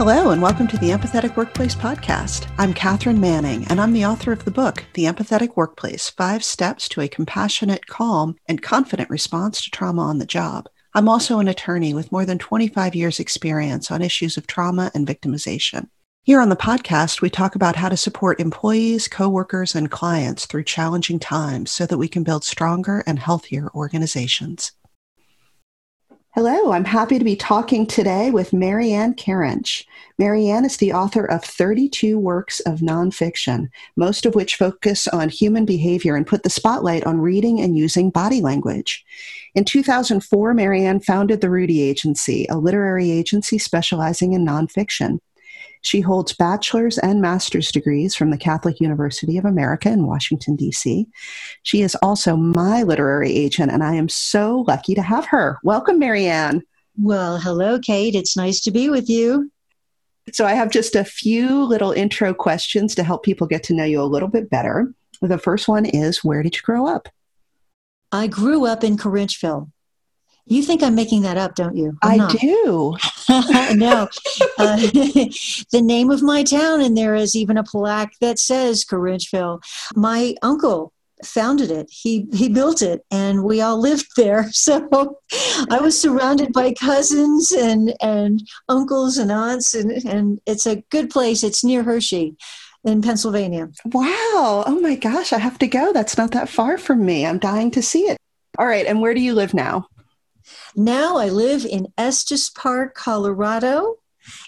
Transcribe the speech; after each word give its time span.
Hello, 0.00 0.30
and 0.30 0.40
welcome 0.40 0.66
to 0.68 0.78
the 0.78 0.88
Empathetic 0.88 1.36
Workplace 1.36 1.74
Podcast. 1.74 2.50
I'm 2.56 2.72
Katherine 2.72 3.20
Manning, 3.20 3.66
and 3.68 3.78
I'm 3.78 3.92
the 3.92 4.06
author 4.06 4.32
of 4.32 4.46
the 4.46 4.50
book, 4.50 4.82
The 4.94 5.04
Empathetic 5.04 5.56
Workplace 5.56 6.08
Five 6.08 6.42
Steps 6.42 6.88
to 6.88 7.02
a 7.02 7.08
Compassionate, 7.08 7.86
Calm, 7.86 8.36
and 8.46 8.62
Confident 8.62 9.10
Response 9.10 9.60
to 9.60 9.70
Trauma 9.70 10.00
on 10.00 10.16
the 10.16 10.24
Job. 10.24 10.70
I'm 10.94 11.06
also 11.06 11.38
an 11.38 11.48
attorney 11.48 11.92
with 11.92 12.10
more 12.10 12.24
than 12.24 12.38
25 12.38 12.94
years' 12.94 13.20
experience 13.20 13.90
on 13.90 14.00
issues 14.00 14.38
of 14.38 14.46
trauma 14.46 14.90
and 14.94 15.06
victimization. 15.06 15.90
Here 16.22 16.40
on 16.40 16.48
the 16.48 16.56
podcast, 16.56 17.20
we 17.20 17.28
talk 17.28 17.54
about 17.54 17.76
how 17.76 17.90
to 17.90 17.96
support 17.98 18.40
employees, 18.40 19.06
coworkers, 19.06 19.74
and 19.74 19.90
clients 19.90 20.46
through 20.46 20.64
challenging 20.64 21.18
times 21.18 21.72
so 21.72 21.84
that 21.84 21.98
we 21.98 22.08
can 22.08 22.22
build 22.22 22.42
stronger 22.42 23.04
and 23.06 23.18
healthier 23.18 23.68
organizations. 23.74 24.72
Hello, 26.32 26.70
I'm 26.70 26.84
happy 26.84 27.18
to 27.18 27.24
be 27.24 27.34
talking 27.34 27.84
today 27.84 28.30
with 28.30 28.52
Maryann 28.52 29.16
Karinch. 29.16 29.84
Maryann 30.16 30.64
is 30.64 30.76
the 30.76 30.92
author 30.92 31.24
of 31.24 31.42
32 31.42 32.20
works 32.20 32.60
of 32.60 32.78
nonfiction, 32.78 33.68
most 33.96 34.24
of 34.24 34.36
which 34.36 34.54
focus 34.54 35.08
on 35.08 35.28
human 35.28 35.64
behavior 35.64 36.14
and 36.14 36.24
put 36.24 36.44
the 36.44 36.48
spotlight 36.48 37.02
on 37.02 37.20
reading 37.20 37.60
and 37.60 37.76
using 37.76 38.10
body 38.10 38.40
language. 38.40 39.04
In 39.56 39.64
2004, 39.64 40.54
Maryann 40.54 41.04
founded 41.04 41.40
the 41.40 41.50
Rudy 41.50 41.82
Agency, 41.82 42.46
a 42.48 42.58
literary 42.58 43.10
agency 43.10 43.58
specializing 43.58 44.32
in 44.32 44.46
nonfiction. 44.46 45.18
She 45.82 46.00
holds 46.00 46.32
bachelor's 46.32 46.98
and 46.98 47.20
master's 47.20 47.72
degrees 47.72 48.14
from 48.14 48.30
the 48.30 48.38
Catholic 48.38 48.80
University 48.80 49.38
of 49.38 49.44
America 49.44 49.90
in 49.90 50.06
Washington, 50.06 50.56
D.C. 50.56 51.06
She 51.62 51.82
is 51.82 51.96
also 51.96 52.36
my 52.36 52.82
literary 52.82 53.32
agent, 53.34 53.72
and 53.72 53.82
I 53.82 53.94
am 53.94 54.08
so 54.08 54.64
lucky 54.68 54.94
to 54.94 55.02
have 55.02 55.26
her. 55.26 55.58
Welcome, 55.62 55.98
Maryann. 55.98 56.62
Well, 56.98 57.38
hello, 57.38 57.78
Kate. 57.78 58.14
It's 58.14 58.36
nice 58.36 58.60
to 58.62 58.70
be 58.70 58.90
with 58.90 59.08
you. 59.08 59.50
So, 60.32 60.46
I 60.46 60.52
have 60.52 60.70
just 60.70 60.94
a 60.94 61.04
few 61.04 61.64
little 61.64 61.92
intro 61.92 62.34
questions 62.34 62.94
to 62.94 63.02
help 63.02 63.24
people 63.24 63.46
get 63.46 63.62
to 63.64 63.74
know 63.74 63.84
you 63.84 64.00
a 64.00 64.04
little 64.04 64.28
bit 64.28 64.50
better. 64.50 64.92
The 65.22 65.38
first 65.38 65.66
one 65.66 65.86
is 65.86 66.22
Where 66.22 66.42
did 66.42 66.56
you 66.56 66.62
grow 66.62 66.86
up? 66.86 67.08
I 68.12 68.26
grew 68.26 68.66
up 68.66 68.84
in 68.84 68.96
Karinchville. 68.96 69.70
You 70.46 70.62
think 70.62 70.82
I'm 70.82 70.94
making 70.94 71.22
that 71.22 71.38
up, 71.38 71.54
don't 71.54 71.76
you? 71.76 71.96
I'm 72.02 72.12
i 72.12 72.16
not. 72.16 72.32
do. 72.32 72.96
no. 73.76 74.08
Uh, 74.58 74.76
the 75.72 75.80
name 75.82 76.10
of 76.10 76.22
my 76.22 76.42
town, 76.42 76.80
and 76.80 76.96
there 76.96 77.14
is 77.14 77.36
even 77.36 77.56
a 77.56 77.64
plaque 77.64 78.14
that 78.20 78.38
says 78.38 78.84
Karinchville. 78.84 79.62
My 79.94 80.34
uncle 80.42 80.92
founded 81.24 81.70
it. 81.70 81.88
He 81.90 82.26
he 82.32 82.48
built 82.48 82.82
it, 82.82 83.04
and 83.10 83.44
we 83.44 83.60
all 83.60 83.80
lived 83.80 84.08
there. 84.16 84.50
So 84.60 85.16
I 85.70 85.80
was 85.80 85.98
surrounded 85.98 86.52
by 86.52 86.72
cousins 86.72 87.50
and 87.50 87.94
and 88.00 88.46
uncles 88.68 89.16
and 89.16 89.32
aunts, 89.32 89.74
and 89.74 89.90
and 90.04 90.40
it's 90.46 90.66
a 90.66 90.82
good 90.90 91.10
place. 91.10 91.42
It's 91.42 91.64
near 91.64 91.82
Hershey. 91.82 92.36
In 92.82 93.02
Pennsylvania. 93.02 93.68
Wow. 93.84 94.64
Oh 94.66 94.78
my 94.80 94.96
gosh, 94.96 95.34
I 95.34 95.38
have 95.38 95.58
to 95.58 95.66
go. 95.66 95.92
That's 95.92 96.16
not 96.16 96.30
that 96.30 96.48
far 96.48 96.78
from 96.78 97.04
me. 97.04 97.26
I'm 97.26 97.38
dying 97.38 97.70
to 97.72 97.82
see 97.82 98.04
it. 98.04 98.16
All 98.58 98.66
right. 98.66 98.86
And 98.86 99.02
where 99.02 99.12
do 99.12 99.20
you 99.20 99.34
live 99.34 99.52
now? 99.52 99.86
Now 100.76 101.16
I 101.16 101.28
live 101.28 101.64
in 101.64 101.88
Estes 101.98 102.50
Park, 102.50 102.94
Colorado, 102.94 103.96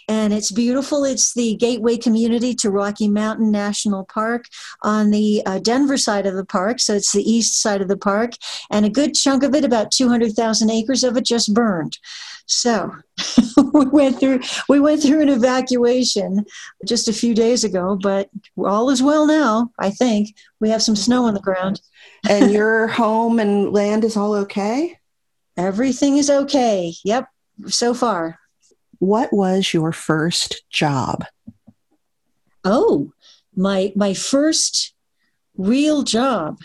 and 0.09 0.33
it's 0.33 0.53
beautiful. 0.53 1.05
It's 1.05 1.35
the 1.35 1.57
gateway 1.57 1.97
community 1.97 2.55
to 2.57 2.71
Rocky 2.71 3.09
Mountain 3.09 3.51
National 3.51 4.05
Park 4.05 4.45
on 4.83 5.11
the 5.11 5.43
uh, 5.47 5.59
Denver 5.59 5.97
side 5.97 6.27
of 6.27 6.35
the 6.35 6.45
park. 6.45 6.81
So 6.81 6.95
it's 6.95 7.13
the 7.13 7.29
east 7.29 7.61
side 7.61 7.81
of 7.81 7.89
the 7.89 7.97
park, 7.97 8.33
and 8.71 8.85
a 8.85 8.91
good 8.91 9.15
chunk 9.15 9.43
of 9.43 9.55
it, 9.55 9.65
about 9.65 9.91
200,000 9.91 10.71
acres 10.71 11.05
of 11.05 11.17
it, 11.17 11.25
just 11.25 11.55
burned. 11.55 11.99
So 12.47 12.95
we 13.73 13.87
went 13.87 14.19
through 14.19 14.41
we 14.69 14.81
went 14.81 15.03
through 15.03 15.23
an 15.23 15.29
evacuation 15.29 16.45
just 16.85 17.09
a 17.09 17.13
few 17.13 17.35
days 17.35 17.65
ago, 17.65 17.99
but 18.01 18.29
all 18.59 18.91
is 18.91 19.03
well 19.03 19.27
now. 19.27 19.71
I 19.79 19.91
think 19.91 20.35
we 20.61 20.69
have 20.71 20.83
some 20.83 20.97
snow 20.97 21.25
on 21.25 21.35
the 21.35 21.41
ground. 21.41 21.81
and 22.29 22.53
your 22.53 22.89
home 22.89 23.39
and 23.39 23.73
land 23.73 24.05
is 24.05 24.17
all 24.17 24.35
okay. 24.35 24.99
Everything 25.57 26.17
is 26.17 26.31
okay. 26.31 26.95
Yep, 27.05 27.29
so 27.67 27.95
far. 27.95 28.39
What 28.99 29.33
was 29.33 29.75
your 29.75 29.93
first 29.93 30.63
job? 30.71 31.25
Oh, 32.65 33.13
my 33.55 33.93
my 33.97 34.15
first 34.15 34.95
real 35.57 36.03
job. 36.03 36.59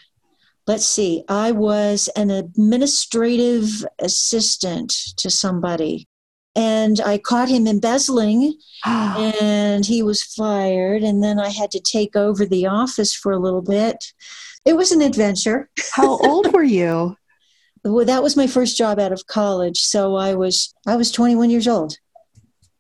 Let's 0.68 0.86
see. 0.86 1.24
I 1.30 1.52
was 1.52 2.10
an 2.16 2.30
administrative 2.30 3.86
assistant 4.00 4.92
to 5.18 5.30
somebody 5.30 6.08
and 6.56 7.00
I 7.00 7.20
caught 7.20 7.48
him 7.48 7.68
embezzling 7.68 8.54
and 8.86 9.86
he 9.86 10.04
was 10.04 10.24
fired 10.24 11.04
and 11.04 11.24
then 11.24 11.40
I 11.40 11.50
had 11.50 11.72
to 11.72 11.80
take 11.80 12.16
over 12.16 12.46
the 12.46 12.68
office 12.68 13.14
for 13.14 13.32
a 13.32 13.40
little 13.40 13.62
bit. 13.62 14.14
It 14.66 14.76
was 14.76 14.92
an 14.92 15.02
adventure. 15.02 15.70
How 15.94 16.18
old 16.18 16.52
were 16.54 16.64
you? 16.64 17.16
well, 17.94 18.06
that 18.06 18.24
was 18.24 18.38
my 18.38 18.48
first 18.48 18.78
job 18.78 19.00
out 19.00 19.12
of 19.12 19.28
college. 19.28 19.80
So 19.80 20.16
I 20.16 20.36
was 20.36 20.74
I 20.86 20.96
was 20.96 21.12
21 21.12 21.50
years 21.50 21.68
old. 21.68 21.98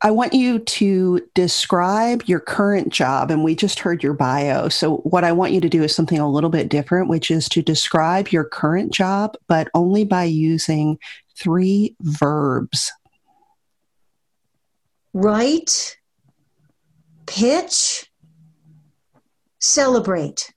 I 0.01 0.12
want 0.12 0.34
you 0.34 0.59
to 0.59 1.28
describe 1.34 2.22
your 2.28 2.40
current 2.40 2.94
job, 2.94 3.31
and 3.31 3.44
we 3.44 3.56
just 3.56 3.79
heard 3.79 4.03
your 4.03 4.13
bio. 4.13 4.69
So, 4.69 4.97
what 4.97 5.23
I 5.23 5.31
want 5.31 5.53
you 5.53 5.62
to 5.62 5.69
do 5.69 5.84
is 5.84 5.96
something 5.96 6.19
a 6.19 6.29
little 6.29 6.51
bit 6.51 6.69
different, 6.69 7.09
which 7.09 7.31
is 7.31 7.50
to 7.50 7.63
describe 7.63 8.28
your 8.28 8.44
current 8.44 8.94
job, 8.94 9.35
but 9.47 9.69
only 9.73 10.03
by 10.03 10.25
using 10.25 11.00
three 11.35 11.96
verbs 12.01 12.91
write, 15.17 15.97
pitch, 17.25 18.06
celebrate. 19.59 20.53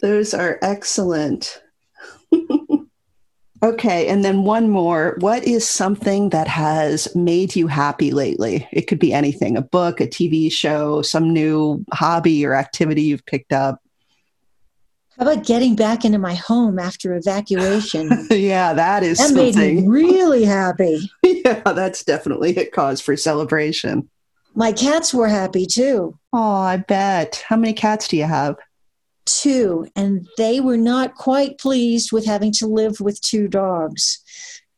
Those 0.00 0.34
are 0.34 0.58
excellent. 0.60 1.62
Okay, 3.62 4.08
and 4.08 4.24
then 4.24 4.42
one 4.42 4.68
more. 4.68 5.16
What 5.20 5.44
is 5.44 5.68
something 5.68 6.30
that 6.30 6.48
has 6.48 7.14
made 7.14 7.54
you 7.54 7.68
happy 7.68 8.10
lately? 8.10 8.66
It 8.72 8.88
could 8.88 8.98
be 8.98 9.12
anything 9.12 9.56
a 9.56 9.62
book, 9.62 10.00
a 10.00 10.06
TV 10.08 10.50
show, 10.50 11.00
some 11.02 11.32
new 11.32 11.84
hobby 11.92 12.44
or 12.44 12.54
activity 12.54 13.02
you've 13.02 13.24
picked 13.24 13.52
up. 13.52 13.80
How 15.16 15.30
about 15.30 15.46
getting 15.46 15.76
back 15.76 16.04
into 16.04 16.18
my 16.18 16.34
home 16.34 16.80
after 16.80 17.14
evacuation? 17.14 18.26
yeah, 18.30 18.72
that 18.72 19.04
is 19.04 19.18
that 19.18 19.28
something. 19.28 19.56
made 19.56 19.84
me 19.84 19.88
really 19.88 20.44
happy. 20.44 21.08
yeah, 21.22 21.62
that's 21.64 22.02
definitely 22.02 22.56
a 22.56 22.66
cause 22.66 23.00
for 23.00 23.16
celebration. 23.16 24.08
My 24.54 24.72
cats 24.72 25.14
were 25.14 25.28
happy 25.28 25.66
too. 25.66 26.18
Oh, 26.32 26.56
I 26.56 26.78
bet. 26.78 27.44
How 27.46 27.56
many 27.56 27.74
cats 27.74 28.08
do 28.08 28.16
you 28.16 28.24
have? 28.24 28.56
Two, 29.24 29.86
and 29.96 30.26
they 30.36 30.60
were 30.60 30.76
not 30.76 31.14
quite 31.14 31.58
pleased 31.58 32.12
with 32.12 32.24
having 32.26 32.52
to 32.52 32.66
live 32.66 33.00
with 33.00 33.20
two 33.20 33.48
dogs. 33.48 34.20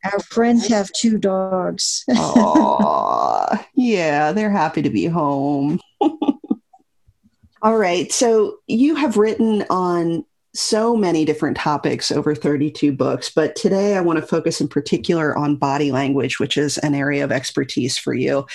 Our 0.04 0.20
friends 0.20 0.66
have 0.68 0.90
two 0.92 1.16
dogs. 1.16 2.04
Oh, 2.10 3.48
yeah, 3.74 4.32
they're 4.32 4.50
happy 4.50 4.82
to 4.82 4.90
be 4.90 5.06
home. 5.06 5.80
All 7.62 7.78
right. 7.78 8.12
So 8.12 8.58
you 8.66 8.94
have 8.94 9.16
written 9.16 9.64
on 9.70 10.26
so 10.54 10.94
many 10.94 11.24
different 11.24 11.56
topics 11.56 12.12
over 12.12 12.34
32 12.34 12.92
books, 12.92 13.30
but 13.30 13.56
today 13.56 13.96
I 13.96 14.02
want 14.02 14.18
to 14.20 14.26
focus 14.26 14.60
in 14.60 14.68
particular 14.68 15.36
on 15.36 15.56
body 15.56 15.90
language, 15.90 16.38
which 16.38 16.58
is 16.58 16.78
an 16.78 16.94
area 16.94 17.24
of 17.24 17.32
expertise 17.32 17.96
for 17.96 18.14
you. 18.14 18.46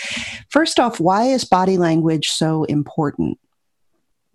First 0.49 0.79
off, 0.79 0.99
why 0.99 1.25
is 1.25 1.43
body 1.43 1.77
language 1.77 2.29
so 2.29 2.65
important? 2.65 3.39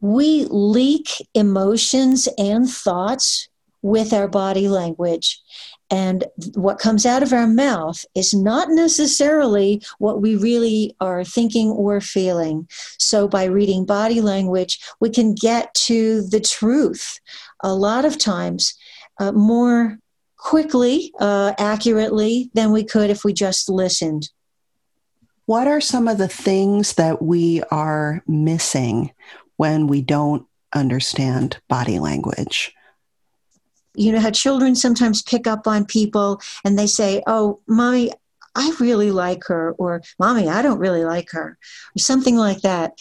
We 0.04 0.44
leak 0.50 1.26
emotions 1.32 2.28
and 2.36 2.68
thoughts 2.68 3.48
with 3.80 4.12
our 4.12 4.28
body 4.28 4.68
language. 4.68 5.40
And 5.90 6.24
what 6.56 6.78
comes 6.78 7.06
out 7.06 7.22
of 7.22 7.32
our 7.32 7.46
mouth 7.46 8.04
is 8.14 8.34
not 8.34 8.68
necessarily 8.68 9.80
what 9.98 10.20
we 10.20 10.36
really 10.36 10.94
are 11.00 11.24
thinking 11.24 11.70
or 11.70 12.02
feeling. 12.02 12.68
So, 12.98 13.26
by 13.26 13.44
reading 13.44 13.86
body 13.86 14.20
language, 14.20 14.78
we 15.00 15.08
can 15.08 15.34
get 15.34 15.72
to 15.86 16.20
the 16.28 16.40
truth 16.40 17.18
a 17.62 17.74
lot 17.74 18.04
of 18.04 18.18
times 18.18 18.74
uh, 19.18 19.32
more 19.32 19.98
quickly, 20.36 21.14
uh, 21.18 21.54
accurately 21.56 22.50
than 22.52 22.72
we 22.72 22.84
could 22.84 23.08
if 23.08 23.24
we 23.24 23.32
just 23.32 23.70
listened. 23.70 24.28
What 25.46 25.66
are 25.66 25.80
some 25.80 26.08
of 26.08 26.18
the 26.18 26.28
things 26.28 26.94
that 26.94 27.22
we 27.22 27.62
are 27.70 28.22
missing 28.26 29.12
when 29.56 29.86
we 29.86 30.02
don't 30.02 30.46
understand 30.74 31.58
body 31.68 31.98
language. 31.98 32.74
You 33.94 34.12
know 34.12 34.20
how 34.20 34.30
children 34.30 34.74
sometimes 34.74 35.22
pick 35.22 35.46
up 35.46 35.66
on 35.68 35.84
people 35.84 36.40
and 36.64 36.78
they 36.78 36.88
say, 36.88 37.22
Oh, 37.26 37.60
mommy, 37.68 38.10
I 38.54 38.74
really 38.78 39.10
like 39.10 39.44
her, 39.46 39.72
or 39.72 40.02
mommy, 40.18 40.48
I 40.48 40.62
don't 40.62 40.78
really 40.78 41.04
like 41.04 41.30
her, 41.32 41.58
or 41.96 41.98
something 41.98 42.36
like 42.36 42.60
that. 42.60 42.92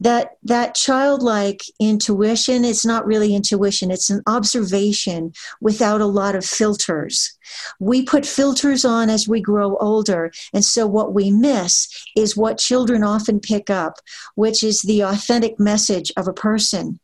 That 0.00 0.36
that 0.42 0.74
childlike 0.74 1.62
intuition, 1.80 2.64
it's 2.64 2.84
not 2.84 3.06
really 3.06 3.34
intuition, 3.34 3.90
it's 3.90 4.10
an 4.10 4.22
observation 4.26 5.32
without 5.60 6.00
a 6.00 6.06
lot 6.06 6.34
of 6.34 6.44
filters. 6.44 7.36
We 7.80 8.02
put 8.02 8.26
filters 8.26 8.84
on 8.84 9.08
as 9.08 9.26
we 9.26 9.40
grow 9.40 9.76
older, 9.78 10.30
and 10.52 10.64
so 10.64 10.86
what 10.86 11.14
we 11.14 11.30
miss 11.30 11.88
is 12.16 12.36
what 12.36 12.58
children 12.58 13.02
often 13.02 13.40
pick 13.40 13.70
up, 13.70 13.94
which 14.34 14.62
is 14.62 14.82
the 14.82 15.00
authentic 15.00 15.58
message 15.58 16.12
of 16.16 16.28
a 16.28 16.32
person 16.32 17.00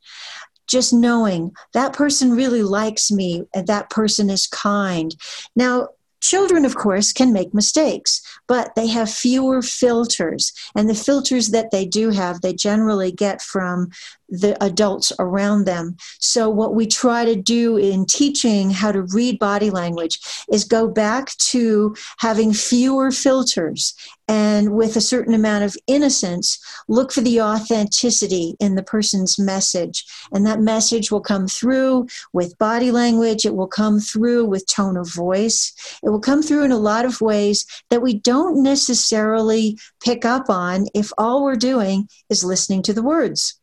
just 0.67 0.93
knowing 0.95 1.53
that 1.75 1.93
person 1.93 2.31
really 2.31 2.63
likes 2.63 3.11
me 3.11 3.45
and 3.55 3.67
that 3.67 3.91
person 3.91 4.31
is 4.31 4.47
kind. 4.47 5.15
Now, 5.55 5.89
Children, 6.25 6.65
of 6.65 6.75
course, 6.75 7.13
can 7.13 7.35
make 7.35 7.53
mistakes, 7.53 8.23
but 8.49 8.75
they 8.77 8.87
have 8.87 9.11
fewer 9.11 9.61
filters. 9.61 10.55
And 10.75 10.89
the 10.89 10.95
filters 10.95 11.49
that 11.49 11.71
they 11.71 11.85
do 11.85 12.09
have, 12.09 12.41
they 12.41 12.55
generally 12.55 13.13
get 13.13 13.43
from 13.43 13.91
the 14.29 14.63
adults 14.65 15.13
around 15.19 15.65
them. 15.65 15.97
So, 16.19 16.49
what 16.49 16.75
we 16.75 16.87
try 16.87 17.25
to 17.25 17.37
do 17.37 17.77
in 17.77 18.07
teaching 18.07 18.71
how 18.71 18.93
to 18.93 19.03
read 19.03 19.39
body 19.39 19.71
language 19.71 20.19
is 20.53 20.65
go 20.65 20.89
back 20.89 21.37
to 21.39 21.95
having 22.19 22.53
fewer 22.53 23.11
filters 23.11 23.95
and 24.29 24.75
with 24.75 24.97
a 24.97 25.01
certain 25.01 25.35
amount 25.35 25.65
of 25.65 25.77
innocence, 25.87 26.59
look 26.89 27.13
for 27.13 27.21
the 27.21 27.43
authenticity 27.43 28.57
in 28.59 28.75
the 28.75 28.83
person's 28.83 29.39
message. 29.39 30.05
And 30.33 30.47
that 30.47 30.61
message 30.61 31.11
will 31.11 31.21
come 31.21 31.47
through 31.47 32.07
with 32.33 32.57
body 32.59 32.91
language, 32.91 33.45
it 33.45 33.55
will 33.55 33.69
come 33.69 34.01
through 34.01 34.47
with 34.47 34.67
tone 34.67 34.97
of 34.97 35.13
voice, 35.13 35.73
it 36.03 36.09
will 36.09 36.21
come 36.21 36.43
through 36.43 36.65
in 36.65 36.73
a 36.73 36.79
lot 36.79 37.05
of 37.05 37.21
ways 37.21 37.67
that 37.91 38.03
we 38.03 38.15
don't 38.15 38.63
necessarily 38.63 39.79
pick 40.03 40.25
up 40.25 40.49
on 40.49 40.87
if 40.95 41.13
all 41.19 41.45
we're 41.45 41.57
doing 41.57 42.09
is 42.31 42.45
listening 42.45 42.83
to 42.83 42.93
the 42.93 43.03
words. 43.03 43.61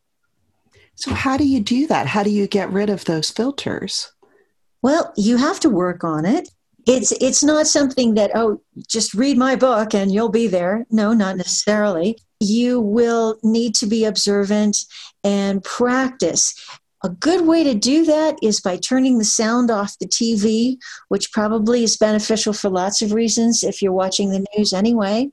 So, 1.01 1.15
how 1.15 1.35
do 1.35 1.47
you 1.47 1.59
do 1.59 1.87
that? 1.87 2.05
How 2.05 2.21
do 2.21 2.29
you 2.29 2.45
get 2.45 2.71
rid 2.71 2.91
of 2.91 3.05
those 3.05 3.31
filters? 3.31 4.11
Well, 4.83 5.11
you 5.17 5.37
have 5.37 5.59
to 5.61 5.69
work 5.69 6.03
on 6.03 6.25
it. 6.25 6.49
It's 6.85 7.11
it's 7.13 7.43
not 7.43 7.65
something 7.65 8.13
that 8.13 8.29
oh, 8.35 8.61
just 8.87 9.15
read 9.15 9.35
my 9.35 9.55
book 9.55 9.95
and 9.95 10.11
you'll 10.11 10.29
be 10.29 10.45
there. 10.45 10.85
No, 10.91 11.11
not 11.13 11.37
necessarily. 11.37 12.19
You 12.39 12.79
will 12.79 13.39
need 13.41 13.73
to 13.75 13.87
be 13.87 14.05
observant 14.05 14.77
and 15.23 15.63
practice. 15.63 16.53
A 17.03 17.09
good 17.09 17.47
way 17.47 17.63
to 17.63 17.73
do 17.73 18.05
that 18.05 18.37
is 18.43 18.61
by 18.61 18.77
turning 18.77 19.17
the 19.17 19.25
sound 19.25 19.71
off 19.71 19.97
the 19.97 20.07
TV, 20.07 20.77
which 21.07 21.31
probably 21.31 21.83
is 21.83 21.97
beneficial 21.97 22.53
for 22.53 22.69
lots 22.69 23.01
of 23.01 23.11
reasons 23.11 23.63
if 23.63 23.81
you're 23.81 23.91
watching 23.91 24.29
the 24.29 24.45
news 24.55 24.71
anyway 24.71 25.31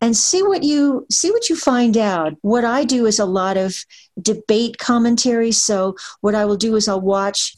and 0.00 0.16
see 0.16 0.42
what 0.42 0.62
you 0.62 1.06
see 1.10 1.30
what 1.30 1.48
you 1.48 1.56
find 1.56 1.96
out. 1.96 2.34
What 2.42 2.64
i 2.64 2.84
do 2.84 3.06
is 3.06 3.18
a 3.18 3.24
lot 3.24 3.56
of 3.56 3.84
debate 4.20 4.78
commentary. 4.78 5.52
So 5.52 5.96
what 6.20 6.34
i 6.34 6.44
will 6.44 6.56
do 6.56 6.76
is 6.76 6.88
i'll 6.88 7.00
watch 7.00 7.56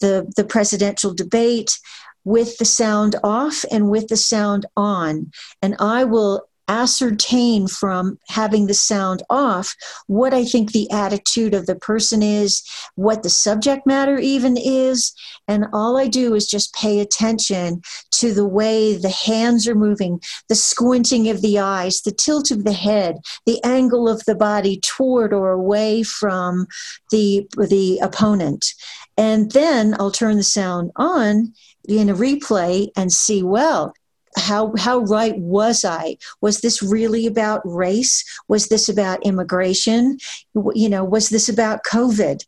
the 0.00 0.30
the 0.36 0.44
presidential 0.44 1.14
debate 1.14 1.78
with 2.24 2.58
the 2.58 2.64
sound 2.64 3.16
off 3.24 3.64
and 3.70 3.90
with 3.90 4.08
the 4.08 4.16
sound 4.16 4.66
on. 4.76 5.30
And 5.62 5.76
i 5.78 6.04
will 6.04 6.48
ascertain 6.70 7.66
from 7.66 8.16
having 8.28 8.66
the 8.66 8.74
sound 8.74 9.24
off 9.28 9.74
what 10.06 10.32
I 10.32 10.44
think 10.44 10.70
the 10.70 10.88
attitude 10.92 11.52
of 11.52 11.66
the 11.66 11.74
person 11.74 12.22
is, 12.22 12.62
what 12.94 13.24
the 13.24 13.28
subject 13.28 13.86
matter 13.86 14.18
even 14.18 14.56
is. 14.56 15.12
And 15.48 15.66
all 15.72 15.98
I 15.98 16.06
do 16.06 16.32
is 16.34 16.46
just 16.46 16.72
pay 16.72 17.00
attention 17.00 17.82
to 18.12 18.32
the 18.32 18.46
way 18.46 18.96
the 18.96 19.10
hands 19.10 19.66
are 19.66 19.74
moving, 19.74 20.20
the 20.48 20.54
squinting 20.54 21.28
of 21.28 21.42
the 21.42 21.58
eyes, 21.58 22.02
the 22.02 22.12
tilt 22.12 22.52
of 22.52 22.62
the 22.62 22.72
head, 22.72 23.16
the 23.46 23.62
angle 23.64 24.08
of 24.08 24.24
the 24.26 24.36
body 24.36 24.80
toward 24.80 25.32
or 25.32 25.50
away 25.50 26.04
from 26.04 26.68
the, 27.10 27.48
the 27.56 27.98
opponent. 28.00 28.72
And 29.16 29.50
then 29.50 29.96
I'll 29.98 30.12
turn 30.12 30.36
the 30.36 30.44
sound 30.44 30.92
on 30.94 31.52
in 31.88 32.08
a 32.08 32.14
replay 32.14 32.88
and 32.96 33.12
see 33.12 33.42
well 33.42 33.92
how 34.36 34.72
how 34.78 35.00
right 35.00 35.36
was 35.38 35.84
i? 35.84 36.16
Was 36.40 36.60
this 36.60 36.82
really 36.82 37.26
about 37.26 37.62
race? 37.64 38.24
Was 38.48 38.68
this 38.68 38.88
about 38.88 39.24
immigration? 39.26 40.18
You 40.54 40.88
know 40.88 41.04
was 41.04 41.28
this 41.28 41.48
about 41.48 41.84
covid? 41.84 42.44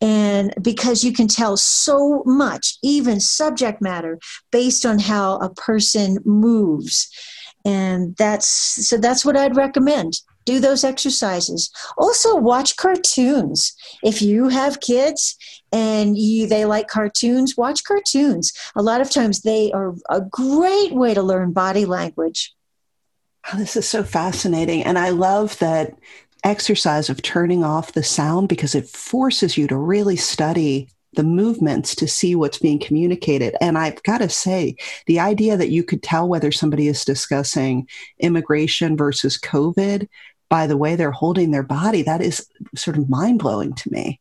And 0.00 0.52
because 0.60 1.04
you 1.04 1.12
can 1.12 1.28
tell 1.28 1.56
so 1.56 2.22
much 2.26 2.76
even 2.82 3.20
subject 3.20 3.80
matter 3.80 4.18
based 4.50 4.84
on 4.84 4.98
how 4.98 5.36
a 5.36 5.54
person 5.54 6.18
moves. 6.24 7.08
And 7.64 8.16
that's 8.16 8.46
so 8.88 8.96
that's 8.96 9.24
what 9.24 9.36
i'd 9.36 9.56
recommend. 9.56 10.14
Do 10.44 10.58
those 10.58 10.82
exercises. 10.82 11.70
Also, 11.96 12.34
watch 12.34 12.76
cartoons. 12.76 13.72
If 14.02 14.20
you 14.20 14.48
have 14.48 14.80
kids 14.80 15.36
and 15.72 16.16
you 16.16 16.46
they 16.46 16.64
like 16.64 16.88
cartoons, 16.88 17.56
watch 17.56 17.84
cartoons. 17.84 18.52
A 18.76 18.82
lot 18.82 19.00
of 19.00 19.10
times 19.10 19.40
they 19.40 19.72
are 19.72 19.94
a 20.08 20.20
great 20.20 20.92
way 20.92 21.14
to 21.14 21.22
learn 21.22 21.52
body 21.52 21.84
language. 21.84 22.54
Oh, 23.52 23.58
this 23.58 23.76
is 23.76 23.88
so 23.88 24.04
fascinating. 24.04 24.84
And 24.84 24.98
I 24.98 25.10
love 25.10 25.58
that 25.58 25.98
exercise 26.44 27.08
of 27.08 27.22
turning 27.22 27.64
off 27.64 27.92
the 27.92 28.02
sound 28.02 28.48
because 28.48 28.74
it 28.74 28.88
forces 28.88 29.56
you 29.56 29.66
to 29.68 29.76
really 29.76 30.16
study 30.16 30.88
the 31.14 31.22
movements 31.22 31.94
to 31.94 32.08
see 32.08 32.34
what's 32.34 32.58
being 32.58 32.78
communicated. 32.78 33.54
And 33.60 33.76
I've 33.76 34.02
got 34.02 34.18
to 34.18 34.28
say, 34.28 34.76
the 35.06 35.20
idea 35.20 35.56
that 35.56 35.68
you 35.68 35.82
could 35.82 36.02
tell 36.02 36.26
whether 36.26 36.50
somebody 36.50 36.88
is 36.88 37.04
discussing 37.04 37.86
immigration 38.18 38.96
versus 38.96 39.38
COVID 39.38 40.08
by 40.48 40.66
the 40.66 40.76
way 40.76 40.96
they're 40.96 41.10
holding 41.10 41.50
their 41.50 41.62
body, 41.62 42.02
that 42.02 42.20
is 42.20 42.46
sort 42.76 42.96
of 42.96 43.08
mind 43.08 43.38
blowing 43.38 43.74
to 43.74 43.90
me. 43.90 44.20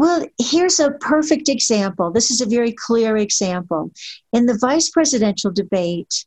Well, 0.00 0.24
here's 0.38 0.80
a 0.80 0.92
perfect 0.92 1.50
example. 1.50 2.10
This 2.10 2.30
is 2.30 2.40
a 2.40 2.46
very 2.46 2.72
clear 2.72 3.18
example. 3.18 3.90
In 4.32 4.46
the 4.46 4.56
vice 4.56 4.88
presidential 4.88 5.50
debate, 5.52 6.24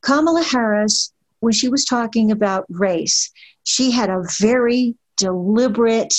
Kamala 0.00 0.42
Harris, 0.42 1.12
when 1.40 1.52
she 1.52 1.68
was 1.68 1.84
talking 1.84 2.30
about 2.30 2.64
race, 2.70 3.30
she 3.64 3.90
had 3.90 4.08
a 4.08 4.24
very 4.40 4.94
deliberate, 5.18 6.14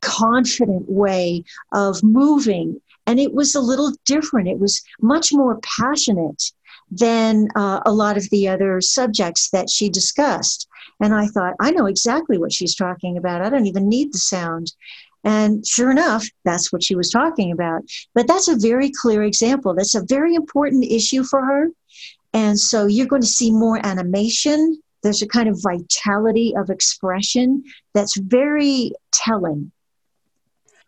confident 0.00 0.90
way 0.90 1.44
of 1.72 2.02
moving. 2.02 2.80
And 3.06 3.20
it 3.20 3.34
was 3.34 3.54
a 3.54 3.60
little 3.60 3.92
different. 4.04 4.48
It 4.48 4.58
was 4.58 4.82
much 5.00 5.32
more 5.32 5.60
passionate 5.78 6.42
than 6.90 7.50
uh, 7.54 7.82
a 7.86 7.92
lot 7.92 8.16
of 8.16 8.28
the 8.30 8.48
other 8.48 8.80
subjects 8.80 9.48
that 9.50 9.70
she 9.70 9.88
discussed. 9.88 10.68
And 11.00 11.14
I 11.14 11.26
thought, 11.26 11.54
I 11.60 11.70
know 11.70 11.86
exactly 11.86 12.36
what 12.36 12.52
she's 12.52 12.74
talking 12.74 13.16
about. 13.16 13.42
I 13.42 13.48
don't 13.48 13.66
even 13.66 13.88
need 13.88 14.12
the 14.12 14.18
sound. 14.18 14.72
And 15.24 15.66
sure 15.66 15.90
enough, 15.90 16.26
that's 16.44 16.72
what 16.72 16.82
she 16.82 16.94
was 16.94 17.10
talking 17.10 17.52
about. 17.52 17.82
But 18.14 18.26
that's 18.26 18.48
a 18.48 18.56
very 18.56 18.90
clear 18.90 19.22
example. 19.22 19.74
That's 19.74 19.94
a 19.94 20.04
very 20.04 20.34
important 20.34 20.84
issue 20.84 21.22
for 21.22 21.44
her. 21.44 21.68
And 22.32 22.58
so 22.58 22.86
you're 22.86 23.06
going 23.06 23.22
to 23.22 23.28
see 23.28 23.52
more 23.52 23.84
animation. 23.84 24.80
There's 25.02 25.22
a 25.22 25.28
kind 25.28 25.48
of 25.48 25.60
vitality 25.62 26.54
of 26.56 26.70
expression 26.70 27.62
that's 27.94 28.16
very 28.16 28.92
telling. 29.12 29.70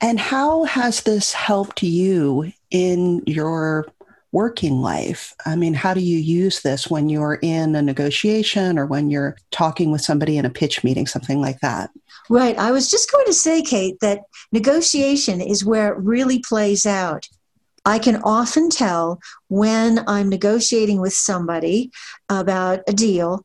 And 0.00 0.18
how 0.18 0.64
has 0.64 1.02
this 1.02 1.32
helped 1.32 1.82
you 1.82 2.52
in 2.70 3.22
your 3.26 3.86
working 4.32 4.80
life? 4.80 5.34
I 5.46 5.54
mean, 5.54 5.74
how 5.74 5.94
do 5.94 6.00
you 6.00 6.18
use 6.18 6.60
this 6.62 6.90
when 6.90 7.08
you're 7.08 7.38
in 7.40 7.76
a 7.76 7.82
negotiation 7.82 8.78
or 8.78 8.86
when 8.86 9.08
you're 9.08 9.36
talking 9.52 9.92
with 9.92 10.00
somebody 10.00 10.36
in 10.36 10.44
a 10.44 10.50
pitch 10.50 10.82
meeting, 10.82 11.06
something 11.06 11.40
like 11.40 11.60
that? 11.60 11.90
Right. 12.30 12.56
I 12.56 12.70
was 12.70 12.90
just 12.90 13.12
going 13.12 13.26
to 13.26 13.32
say, 13.32 13.62
Kate, 13.62 14.00
that 14.00 14.22
negotiation 14.50 15.40
is 15.40 15.64
where 15.64 15.92
it 15.92 15.98
really 15.98 16.38
plays 16.38 16.86
out. 16.86 17.28
I 17.86 17.98
can 17.98 18.22
often 18.22 18.70
tell 18.70 19.20
when 19.48 20.02
I'm 20.08 20.30
negotiating 20.30 21.00
with 21.00 21.12
somebody 21.12 21.90
about 22.30 22.80
a 22.88 22.94
deal 22.94 23.44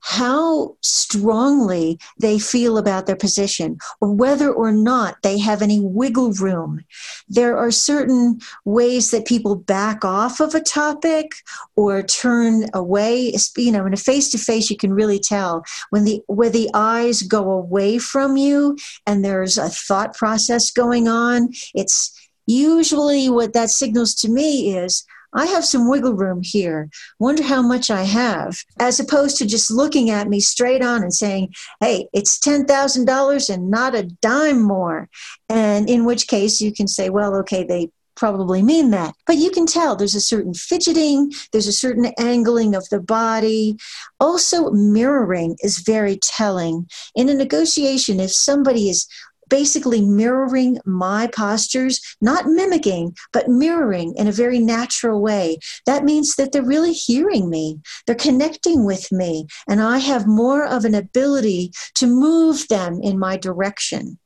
how 0.00 0.76
strongly 0.80 1.98
they 2.18 2.38
feel 2.38 2.78
about 2.78 3.06
their 3.06 3.16
position 3.16 3.78
or 4.00 4.12
whether 4.12 4.50
or 4.50 4.72
not 4.72 5.16
they 5.22 5.38
have 5.38 5.62
any 5.62 5.80
wiggle 5.80 6.32
room. 6.32 6.84
There 7.28 7.56
are 7.56 7.70
certain 7.70 8.40
ways 8.64 9.10
that 9.10 9.26
people 9.26 9.54
back 9.54 10.04
off 10.04 10.40
of 10.40 10.54
a 10.54 10.60
topic 10.60 11.32
or 11.76 12.02
turn 12.02 12.66
away. 12.74 13.34
You 13.56 13.72
know, 13.72 13.86
in 13.86 13.92
a 13.92 13.98
face 13.98 14.30
to 14.30 14.38
face, 14.38 14.70
you 14.70 14.76
can 14.76 14.92
really 14.92 15.18
tell 15.18 15.64
when 15.90 16.04
the 16.04 16.22
where 16.26 16.50
the 16.50 16.70
eyes 16.74 17.22
go 17.22 17.50
away 17.50 17.98
from 17.98 18.36
you 18.36 18.76
and 19.06 19.24
there's 19.24 19.58
a 19.58 19.68
thought 19.68 20.14
process 20.14 20.70
going 20.70 21.08
on. 21.08 21.50
It's 21.74 22.16
usually 22.46 23.30
what 23.30 23.52
that 23.52 23.70
signals 23.70 24.14
to 24.16 24.28
me 24.28 24.76
is 24.76 25.04
I 25.32 25.46
have 25.46 25.64
some 25.64 25.88
wiggle 25.88 26.14
room 26.14 26.40
here. 26.42 26.88
Wonder 27.18 27.42
how 27.42 27.62
much 27.62 27.90
I 27.90 28.02
have, 28.02 28.58
as 28.78 28.98
opposed 28.98 29.36
to 29.38 29.46
just 29.46 29.70
looking 29.70 30.10
at 30.10 30.28
me 30.28 30.40
straight 30.40 30.82
on 30.82 31.02
and 31.02 31.14
saying, 31.14 31.54
hey, 31.80 32.08
it's 32.12 32.38
$10,000 32.38 33.54
and 33.54 33.70
not 33.70 33.94
a 33.94 34.04
dime 34.04 34.62
more. 34.62 35.08
And 35.48 35.88
in 35.88 36.04
which 36.04 36.26
case 36.26 36.60
you 36.60 36.72
can 36.72 36.88
say, 36.88 37.10
well, 37.10 37.34
okay, 37.36 37.64
they 37.64 37.90
probably 38.20 38.62
mean 38.62 38.90
that. 38.90 39.14
But 39.26 39.38
you 39.38 39.50
can 39.50 39.64
tell 39.64 39.96
there's 39.96 40.14
a 40.14 40.20
certain 40.20 40.52
fidgeting, 40.52 41.32
there's 41.52 41.66
a 41.66 41.72
certain 41.72 42.12
angling 42.18 42.74
of 42.74 42.86
the 42.90 43.00
body. 43.00 43.78
Also, 44.20 44.70
mirroring 44.70 45.56
is 45.62 45.78
very 45.78 46.18
telling. 46.22 46.86
In 47.14 47.30
a 47.30 47.34
negotiation, 47.34 48.20
if 48.20 48.30
somebody 48.30 48.90
is 48.90 49.06
basically 49.50 50.00
mirroring 50.00 50.78
my 50.86 51.26
postures, 51.26 52.00
not 52.22 52.46
mimicking, 52.46 53.14
but 53.32 53.48
mirroring 53.48 54.14
in 54.16 54.26
a 54.26 54.32
very 54.32 54.58
natural 54.58 55.20
way. 55.20 55.58
That 55.84 56.04
means 56.04 56.36
that 56.36 56.52
they're 56.52 56.62
really 56.62 56.94
hearing 56.94 57.50
me, 57.50 57.80
they're 58.06 58.14
connecting 58.14 58.84
with 58.86 59.12
me, 59.12 59.46
and 59.68 59.82
I 59.82 59.98
have 59.98 60.26
more 60.26 60.64
of 60.64 60.84
an 60.86 60.94
ability 60.94 61.72
to 61.96 62.06
move 62.06 62.66
them 62.68 63.00
in 63.02 63.18
my 63.18 63.36
direction. 63.36 64.18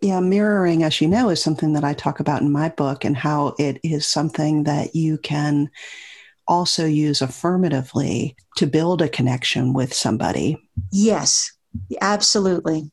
Yeah, 0.00 0.20
mirroring, 0.20 0.82
as 0.82 1.00
you 1.02 1.08
know, 1.08 1.28
is 1.28 1.42
something 1.42 1.74
that 1.74 1.84
I 1.84 1.92
talk 1.92 2.20
about 2.20 2.40
in 2.40 2.50
my 2.50 2.70
book 2.70 3.04
and 3.04 3.14
how 3.14 3.54
it 3.58 3.78
is 3.84 4.06
something 4.06 4.64
that 4.64 4.94
you 4.94 5.18
can 5.18 5.68
also 6.48 6.86
use 6.86 7.20
affirmatively 7.20 8.34
to 8.56 8.66
build 8.66 9.02
a 9.02 9.08
connection 9.08 9.74
with 9.74 9.92
somebody. 9.92 10.56
Yes, 10.90 11.52
absolutely. 12.00 12.90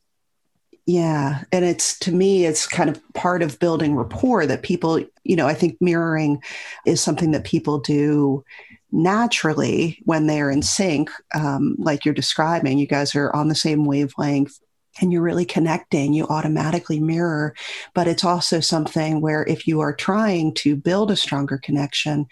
Yeah. 0.88 1.42
And 1.52 1.66
it's 1.66 1.98
to 1.98 2.12
me, 2.12 2.46
it's 2.46 2.66
kind 2.66 2.88
of 2.88 2.98
part 3.12 3.42
of 3.42 3.58
building 3.58 3.94
rapport 3.94 4.46
that 4.46 4.62
people, 4.62 5.04
you 5.22 5.36
know, 5.36 5.46
I 5.46 5.52
think 5.52 5.76
mirroring 5.82 6.42
is 6.86 7.02
something 7.02 7.32
that 7.32 7.44
people 7.44 7.78
do 7.78 8.42
naturally 8.90 10.00
when 10.06 10.26
they're 10.26 10.50
in 10.50 10.62
sync, 10.62 11.10
um, 11.34 11.76
like 11.78 12.06
you're 12.06 12.14
describing. 12.14 12.78
You 12.78 12.86
guys 12.86 13.14
are 13.14 13.30
on 13.36 13.48
the 13.48 13.54
same 13.54 13.84
wavelength 13.84 14.58
and 14.98 15.12
you're 15.12 15.20
really 15.20 15.44
connecting, 15.44 16.14
you 16.14 16.24
automatically 16.28 17.00
mirror. 17.00 17.54
But 17.92 18.08
it's 18.08 18.24
also 18.24 18.58
something 18.58 19.20
where 19.20 19.44
if 19.44 19.68
you 19.68 19.80
are 19.80 19.94
trying 19.94 20.54
to 20.54 20.74
build 20.74 21.10
a 21.10 21.16
stronger 21.16 21.58
connection, 21.58 22.24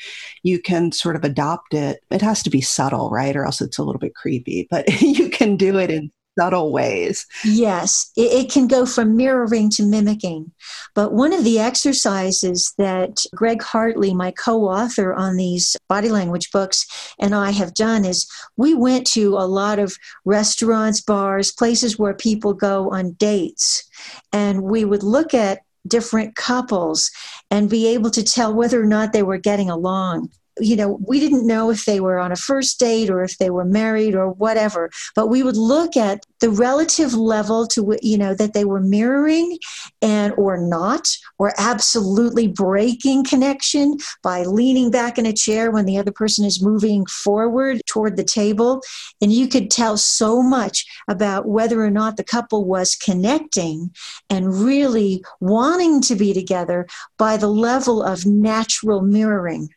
you 0.45 0.63
can 0.63 0.93
sort 0.93 1.17
of 1.17 1.25
adopt 1.25 1.75
it. 1.75 2.01
It 2.11 2.23
has 2.23 2.43
to 2.45 2.49
be 2.49 2.63
subtle, 2.63 3.11
right? 3.11 3.37
Or 3.37 3.45
else 3.45 3.61
it's 3.61 3.77
a 3.77 3.85
little 3.85 4.01
bit 4.01 4.15
creepy, 4.15 4.67
but 4.71 4.89
you 5.03 5.29
can 5.29 5.59
do 5.59 5.79
it 5.79 5.91
in 5.91 6.11
subtle 6.39 6.73
ways. 6.73 7.27
Yes, 7.45 8.11
it, 8.17 8.33
it, 8.33 8.51
can 8.51 8.67
go 8.67 8.87
from 8.87 9.17
mirroring 9.17 9.71
to 9.71 9.83
mimicking. 9.83 10.53
But 10.95 11.13
one 11.13 11.33
of 11.33 11.45
the 11.45 11.59
exercises 11.59 12.73
that 12.79 13.19
Greg 13.35 13.63
Hartley, 13.63 14.15
my 14.15 14.31
co 14.33 14.65
author 14.65 15.13
on 15.15 15.37
these 15.37 15.77
body 15.89 16.09
language 16.09 16.51
books, 16.51 16.87
and 17.19 17.35
I 17.35 17.51
have 17.51 17.75
done 17.75 18.05
is 18.05 18.27
we 18.57 18.75
went 18.75 19.07
to 19.09 19.37
a 19.37 19.47
lot 19.47 19.79
of 19.79 19.97
restaurants, 20.25 21.01
bars, 21.01 21.53
places 21.53 21.99
where 21.99 22.15
people 22.15 22.55
go 22.55 22.91
on 22.91 23.13
dates, 23.13 23.85
and 24.33 24.63
we 24.63 24.85
would 24.85 25.03
look 25.03 25.35
at 25.35 25.61
different 25.87 26.35
couples 26.35 27.11
and 27.51 27.71
be 27.71 27.87
able 27.87 28.11
to 28.11 28.23
tell 28.23 28.53
whether 28.53 28.81
or 28.81 28.87
not 28.87 29.13
they 29.13 29.23
were 29.23 29.39
getting 29.39 29.71
along 29.71 30.31
you 30.59 30.77
know, 30.77 30.99
we 31.07 31.21
didn't 31.21 31.47
know 31.47 31.71
if 31.71 31.85
they 31.85 32.01
were 32.01 32.19
on 32.19 32.33
a 32.33 32.37
first 32.37 32.79
date 32.79 33.11
or 33.11 33.23
if 33.23 33.39
they 33.39 33.51
were 33.51 33.65
married 33.65 34.15
or 34.15 34.31
whatever, 34.31 34.91
but 35.15 35.27
we 35.27 35.43
would 35.43 35.57
look 35.57 35.97
at 35.97 36.25
the 36.41 36.51
relative 36.51 37.15
level 37.15 37.67
to, 37.67 37.97
you 38.03 38.17
know, 38.17 38.35
that 38.35 38.55
they 38.55 38.65
were 38.65 38.81
mirroring 38.81 39.59
and 40.01 40.33
or 40.37 40.57
not, 40.57 41.09
or 41.39 41.53
absolutely 41.59 42.47
breaking 42.47 43.25
connection 43.25 43.97
by 44.23 44.45
leaning 44.45 44.91
back 44.91 45.19
in 45.19 45.27
a 45.27 45.33
chair 45.33 45.71
when 45.71 45.85
the 45.85 45.99
other 45.99 46.13
person 46.13 46.45
is 46.45 46.63
moving 46.63 47.05
forward 47.07 47.81
toward 47.87 48.17
the 48.17 48.25
table. 48.25 48.81
And 49.21 49.33
you 49.33 49.49
could 49.49 49.71
tell 49.71 49.97
so 49.97 50.43
much 50.43 50.87
about 51.09 51.47
whether 51.47 51.85
or 51.85 51.91
not 51.91 52.17
the 52.17 52.25
couple 52.25 52.65
was 52.65 52.95
connecting 52.95 53.91
and 54.31 54.55
really 54.55 55.23
wanting 55.41 56.01
to 56.03 56.17
be 56.17 56.33
together 56.33 56.87
by 57.19 57.37
the 57.37 57.49
level 57.49 58.03
of 58.03 58.27
natural 58.27 59.03
mirroring. 59.03 59.71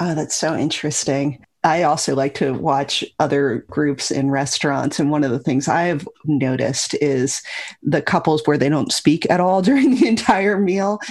Oh, 0.00 0.14
that's 0.14 0.34
so 0.34 0.56
interesting. 0.56 1.44
I 1.62 1.82
also 1.82 2.14
like 2.14 2.34
to 2.36 2.54
watch 2.54 3.04
other 3.18 3.66
groups 3.68 4.10
in 4.10 4.30
restaurants. 4.30 4.98
And 4.98 5.10
one 5.10 5.24
of 5.24 5.30
the 5.30 5.38
things 5.38 5.68
I've 5.68 6.08
noticed 6.24 6.94
is 7.02 7.42
the 7.82 8.00
couples 8.00 8.42
where 8.46 8.56
they 8.56 8.70
don't 8.70 8.92
speak 8.92 9.30
at 9.30 9.40
all 9.40 9.60
during 9.62 9.94
the 9.96 10.08
entire 10.08 10.58
meal. 10.58 10.98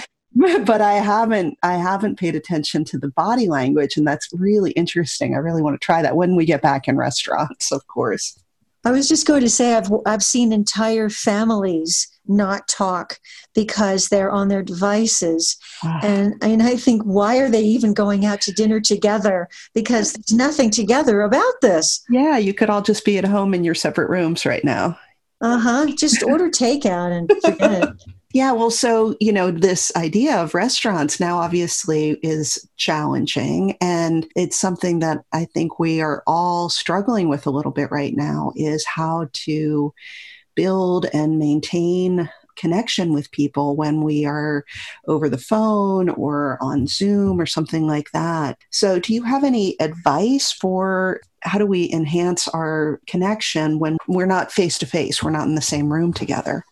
But 0.64 0.80
I 0.80 0.92
haven't 0.92 1.58
I 1.64 1.74
haven't 1.74 2.16
paid 2.16 2.36
attention 2.36 2.84
to 2.84 2.98
the 2.98 3.08
body 3.08 3.48
language 3.48 3.96
and 3.96 4.06
that's 4.06 4.28
really 4.32 4.70
interesting. 4.72 5.34
I 5.34 5.38
really 5.38 5.60
want 5.60 5.74
to 5.74 5.84
try 5.84 6.02
that 6.02 6.14
when 6.14 6.36
we 6.36 6.44
get 6.44 6.62
back 6.62 6.86
in 6.86 6.96
restaurants, 6.96 7.72
of 7.72 7.84
course. 7.88 8.40
I 8.84 8.92
was 8.92 9.08
just 9.08 9.26
going 9.26 9.40
to 9.40 9.50
say 9.50 9.74
I've 9.74 9.90
I've 10.06 10.22
seen 10.22 10.52
entire 10.52 11.08
families 11.08 12.06
not 12.30 12.68
talk 12.68 13.18
because 13.54 14.08
they're 14.08 14.30
on 14.30 14.48
their 14.48 14.62
devices. 14.62 15.56
Ah. 15.84 16.00
And 16.02 16.34
and 16.42 16.62
I 16.62 16.76
think 16.76 17.02
why 17.02 17.38
are 17.38 17.50
they 17.50 17.62
even 17.62 17.92
going 17.92 18.24
out 18.24 18.40
to 18.42 18.52
dinner 18.52 18.80
together? 18.80 19.48
Because 19.74 20.12
there's 20.12 20.32
nothing 20.32 20.70
together 20.70 21.22
about 21.22 21.60
this. 21.60 22.02
Yeah, 22.08 22.38
you 22.38 22.54
could 22.54 22.70
all 22.70 22.82
just 22.82 23.04
be 23.04 23.18
at 23.18 23.24
home 23.24 23.54
in 23.54 23.64
your 23.64 23.74
separate 23.74 24.08
rooms 24.08 24.46
right 24.46 24.64
now. 24.64 24.98
Uh-huh. 25.40 25.86
Just 25.96 26.22
order 26.26 26.48
takeout 26.48 27.12
and 27.12 27.30
forget 27.42 27.82
it. 27.82 27.88
Yeah, 28.32 28.52
well, 28.52 28.70
so, 28.70 29.16
you 29.18 29.32
know, 29.32 29.50
this 29.50 29.90
idea 29.96 30.36
of 30.36 30.54
restaurants 30.54 31.18
now 31.18 31.38
obviously 31.38 32.10
is 32.22 32.64
challenging. 32.76 33.76
And 33.80 34.28
it's 34.36 34.56
something 34.56 35.00
that 35.00 35.24
I 35.32 35.46
think 35.46 35.80
we 35.80 36.00
are 36.00 36.22
all 36.28 36.68
struggling 36.68 37.28
with 37.28 37.46
a 37.46 37.50
little 37.50 37.72
bit 37.72 37.90
right 37.90 38.14
now 38.14 38.52
is 38.54 38.86
how 38.86 39.28
to 39.32 39.92
build 40.54 41.06
and 41.12 41.38
maintain 41.38 42.28
connection 42.56 43.14
with 43.14 43.30
people 43.30 43.74
when 43.74 44.02
we 44.02 44.24
are 44.26 44.64
over 45.08 45.28
the 45.28 45.38
phone 45.38 46.10
or 46.10 46.58
on 46.60 46.86
Zoom 46.86 47.40
or 47.40 47.46
something 47.46 47.86
like 47.86 48.10
that. 48.12 48.58
So, 48.70 48.98
do 48.98 49.14
you 49.14 49.22
have 49.22 49.44
any 49.44 49.80
advice 49.80 50.52
for 50.52 51.20
how 51.42 51.58
do 51.58 51.66
we 51.66 51.90
enhance 51.90 52.46
our 52.48 53.00
connection 53.06 53.78
when 53.78 53.96
we're 54.06 54.26
not 54.26 54.52
face 54.52 54.78
to 54.78 54.86
face, 54.86 55.22
we're 55.22 55.30
not 55.30 55.48
in 55.48 55.54
the 55.54 55.62
same 55.62 55.92
room 55.92 56.12
together? 56.12 56.64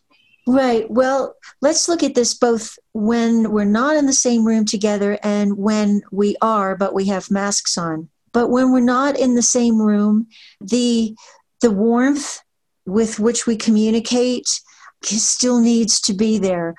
Right. 0.47 0.91
Well, 0.91 1.37
let's 1.61 1.89
look 1.89 2.03
at 2.03 2.15
this 2.15 2.33
both 2.33 2.79
when 2.95 3.51
we're 3.51 3.65
not 3.65 3.97
in 3.97 4.07
the 4.07 4.13
same 4.15 4.47
room 4.47 4.65
together 4.65 5.19
and 5.23 5.59
when 5.59 6.01
we 6.11 6.37
are, 6.41 6.75
but 6.75 6.95
we 6.95 7.07
have 7.07 7.31
masks 7.31 7.77
on. 7.77 8.09
But 8.33 8.49
when 8.49 8.73
we're 8.73 8.81
not 8.81 9.19
in 9.19 9.35
the 9.35 9.43
same 9.43 9.81
room, 9.81 10.27
the 10.61 11.15
the 11.61 11.71
warmth 11.71 12.41
with 12.89 13.21
which 13.21 13.47
we 13.47 13.57
communicate 13.57 14.49
still 15.05 15.61
needs 15.61 16.01
to 16.01 16.15
be 16.15 16.39
there. 16.39 16.75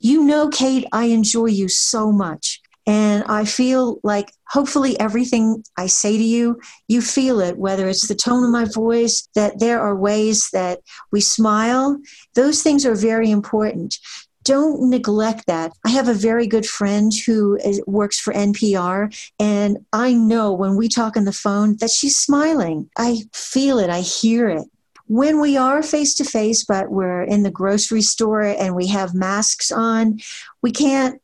You 0.00 0.22
know, 0.22 0.48
Kate, 0.48 0.86
I 0.92 1.06
enjoy 1.06 1.46
you 1.46 1.68
so 1.68 2.12
much. 2.12 2.60
And 2.88 3.24
I 3.24 3.44
feel 3.44 3.98
like 4.04 4.30
hopefully 4.48 4.98
everything 5.00 5.64
I 5.76 5.86
say 5.86 6.16
to 6.16 6.22
you, 6.22 6.60
you 6.86 7.02
feel 7.02 7.40
it, 7.40 7.58
whether 7.58 7.88
it's 7.88 8.06
the 8.06 8.14
tone 8.14 8.44
of 8.44 8.50
my 8.50 8.66
voice, 8.66 9.28
that 9.34 9.58
there 9.58 9.80
are 9.80 9.96
ways 9.96 10.48
that 10.52 10.80
we 11.10 11.20
smile. 11.20 11.98
Those 12.36 12.62
things 12.62 12.86
are 12.86 12.94
very 12.94 13.28
important. 13.28 13.98
Don't 14.44 14.88
neglect 14.88 15.46
that. 15.48 15.72
I 15.84 15.88
have 15.90 16.06
a 16.06 16.14
very 16.14 16.46
good 16.46 16.64
friend 16.64 17.12
who 17.26 17.56
is, 17.56 17.82
works 17.88 18.20
for 18.20 18.32
NPR, 18.32 19.12
and 19.40 19.78
I 19.92 20.12
know 20.12 20.52
when 20.52 20.76
we 20.76 20.88
talk 20.88 21.16
on 21.16 21.24
the 21.24 21.32
phone 21.32 21.78
that 21.78 21.90
she's 21.90 22.16
smiling. 22.16 22.88
I 22.96 23.22
feel 23.32 23.80
it, 23.80 23.90
I 23.90 24.02
hear 24.02 24.48
it 24.48 24.68
when 25.06 25.40
we 25.40 25.56
are 25.56 25.82
face 25.82 26.14
to 26.16 26.24
face, 26.24 26.64
but 26.64 26.90
we're 26.90 27.22
in 27.22 27.42
the 27.42 27.50
grocery 27.50 28.02
store 28.02 28.42
and 28.42 28.74
we 28.74 28.88
have 28.88 29.14
masks 29.14 29.70
on, 29.70 30.18
we 30.62 30.72
can't 30.72 31.20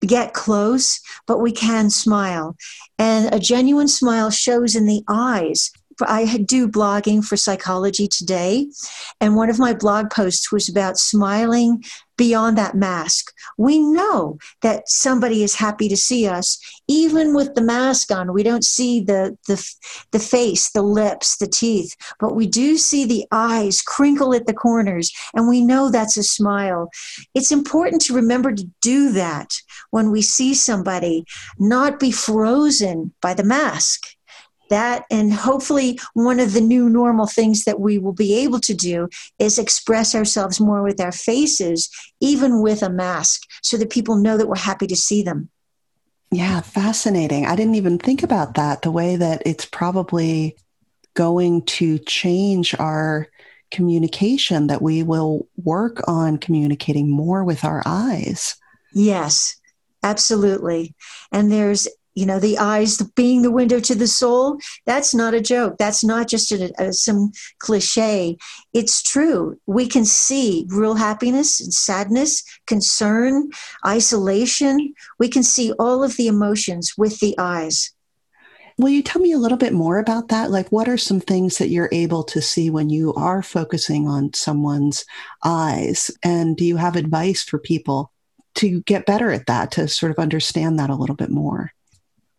get 0.00 0.34
close, 0.34 1.00
but 1.26 1.40
we 1.40 1.52
can 1.52 1.90
smile. 1.90 2.56
And 2.98 3.34
a 3.34 3.40
genuine 3.40 3.88
smile 3.88 4.30
shows 4.30 4.76
in 4.76 4.86
the 4.86 5.02
eyes. 5.08 5.72
I 6.02 6.38
do 6.38 6.68
blogging 6.68 7.24
for 7.24 7.36
Psychology 7.36 8.08
Today, 8.08 8.66
and 9.20 9.36
one 9.36 9.50
of 9.50 9.58
my 9.58 9.74
blog 9.74 10.10
posts 10.10 10.50
was 10.52 10.68
about 10.68 10.98
smiling 10.98 11.82
beyond 12.16 12.56
that 12.56 12.74
mask. 12.74 13.32
We 13.58 13.78
know 13.78 14.38
that 14.62 14.88
somebody 14.88 15.42
is 15.42 15.56
happy 15.56 15.88
to 15.88 15.96
see 15.96 16.26
us, 16.26 16.58
even 16.88 17.34
with 17.34 17.54
the 17.54 17.62
mask 17.62 18.12
on. 18.12 18.32
We 18.32 18.42
don't 18.42 18.64
see 18.64 19.00
the, 19.00 19.36
the, 19.48 19.62
the 20.12 20.18
face, 20.18 20.70
the 20.70 20.82
lips, 20.82 21.38
the 21.38 21.46
teeth, 21.46 21.96
but 22.20 22.34
we 22.34 22.46
do 22.46 22.76
see 22.76 23.04
the 23.04 23.26
eyes 23.32 23.82
crinkle 23.82 24.34
at 24.34 24.46
the 24.46 24.54
corners, 24.54 25.12
and 25.34 25.48
we 25.48 25.60
know 25.60 25.90
that's 25.90 26.16
a 26.16 26.22
smile. 26.22 26.90
It's 27.34 27.52
important 27.52 28.02
to 28.02 28.14
remember 28.14 28.52
to 28.52 28.70
do 28.80 29.12
that 29.12 29.50
when 29.90 30.10
we 30.10 30.22
see 30.22 30.54
somebody, 30.54 31.24
not 31.58 31.98
be 31.98 32.10
frozen 32.10 33.12
by 33.20 33.34
the 33.34 33.44
mask 33.44 34.06
that 34.68 35.04
and 35.10 35.32
hopefully 35.32 35.98
one 36.14 36.40
of 36.40 36.52
the 36.52 36.60
new 36.60 36.88
normal 36.88 37.26
things 37.26 37.64
that 37.64 37.80
we 37.80 37.98
will 37.98 38.12
be 38.12 38.34
able 38.34 38.60
to 38.60 38.74
do 38.74 39.08
is 39.38 39.58
express 39.58 40.14
ourselves 40.14 40.60
more 40.60 40.82
with 40.82 41.00
our 41.00 41.12
faces 41.12 41.90
even 42.20 42.62
with 42.62 42.82
a 42.82 42.90
mask 42.90 43.42
so 43.62 43.76
that 43.76 43.90
people 43.90 44.16
know 44.16 44.36
that 44.36 44.48
we're 44.48 44.56
happy 44.56 44.86
to 44.86 44.96
see 44.96 45.22
them. 45.22 45.50
Yeah 46.30 46.60
fascinating. 46.60 47.46
I 47.46 47.56
didn't 47.56 47.76
even 47.76 47.98
think 47.98 48.22
about 48.22 48.54
that 48.54 48.82
the 48.82 48.90
way 48.90 49.16
that 49.16 49.42
it's 49.46 49.64
probably 49.64 50.56
going 51.14 51.62
to 51.62 51.98
change 52.00 52.74
our 52.78 53.28
communication 53.70 54.66
that 54.68 54.82
we 54.82 55.02
will 55.02 55.48
work 55.62 56.00
on 56.08 56.38
communicating 56.38 57.10
more 57.10 57.44
with 57.44 57.64
our 57.64 57.82
eyes. 57.84 58.56
Yes 58.92 59.56
Absolutely. 60.04 60.94
And 61.32 61.50
there's 61.50 61.88
you 62.14 62.24
know 62.24 62.38
the 62.38 62.58
eyes 62.58 62.98
being 63.14 63.42
the 63.42 63.50
window 63.50 63.80
to 63.80 63.94
the 63.94 64.06
soul 64.06 64.58
that's 64.86 65.14
not 65.14 65.34
a 65.34 65.40
joke 65.40 65.76
that's 65.78 66.04
not 66.04 66.28
just 66.28 66.52
a, 66.52 66.72
a, 66.78 66.92
some 66.92 67.30
cliche 67.58 68.36
it's 68.72 69.02
true 69.02 69.58
we 69.66 69.86
can 69.86 70.04
see 70.04 70.66
real 70.68 70.94
happiness 70.94 71.60
and 71.60 71.72
sadness 71.72 72.42
concern 72.66 73.48
isolation 73.86 74.94
we 75.18 75.28
can 75.28 75.42
see 75.42 75.72
all 75.78 76.02
of 76.02 76.16
the 76.16 76.26
emotions 76.26 76.94
with 76.96 77.20
the 77.20 77.34
eyes 77.38 77.94
Will 78.76 78.88
you 78.88 79.04
tell 79.04 79.22
me 79.22 79.30
a 79.30 79.38
little 79.38 79.56
bit 79.56 79.72
more 79.72 79.98
about 79.98 80.28
that? 80.28 80.50
Like, 80.50 80.72
what 80.72 80.88
are 80.88 80.98
some 80.98 81.20
things 81.20 81.58
that 81.58 81.68
you're 81.68 81.88
able 81.92 82.24
to 82.24 82.42
see 82.42 82.70
when 82.70 82.90
you 82.90 83.14
are 83.14 83.40
focusing 83.40 84.08
on 84.08 84.34
someone's 84.34 85.04
eyes? 85.44 86.10
And 86.24 86.56
do 86.56 86.64
you 86.64 86.76
have 86.76 86.96
advice 86.96 87.44
for 87.44 87.60
people 87.60 88.10
to 88.56 88.82
get 88.82 89.06
better 89.06 89.30
at 89.30 89.46
that, 89.46 89.70
to 89.72 89.86
sort 89.86 90.10
of 90.10 90.18
understand 90.18 90.80
that 90.80 90.90
a 90.90 90.96
little 90.96 91.14
bit 91.14 91.30
more? 91.30 91.70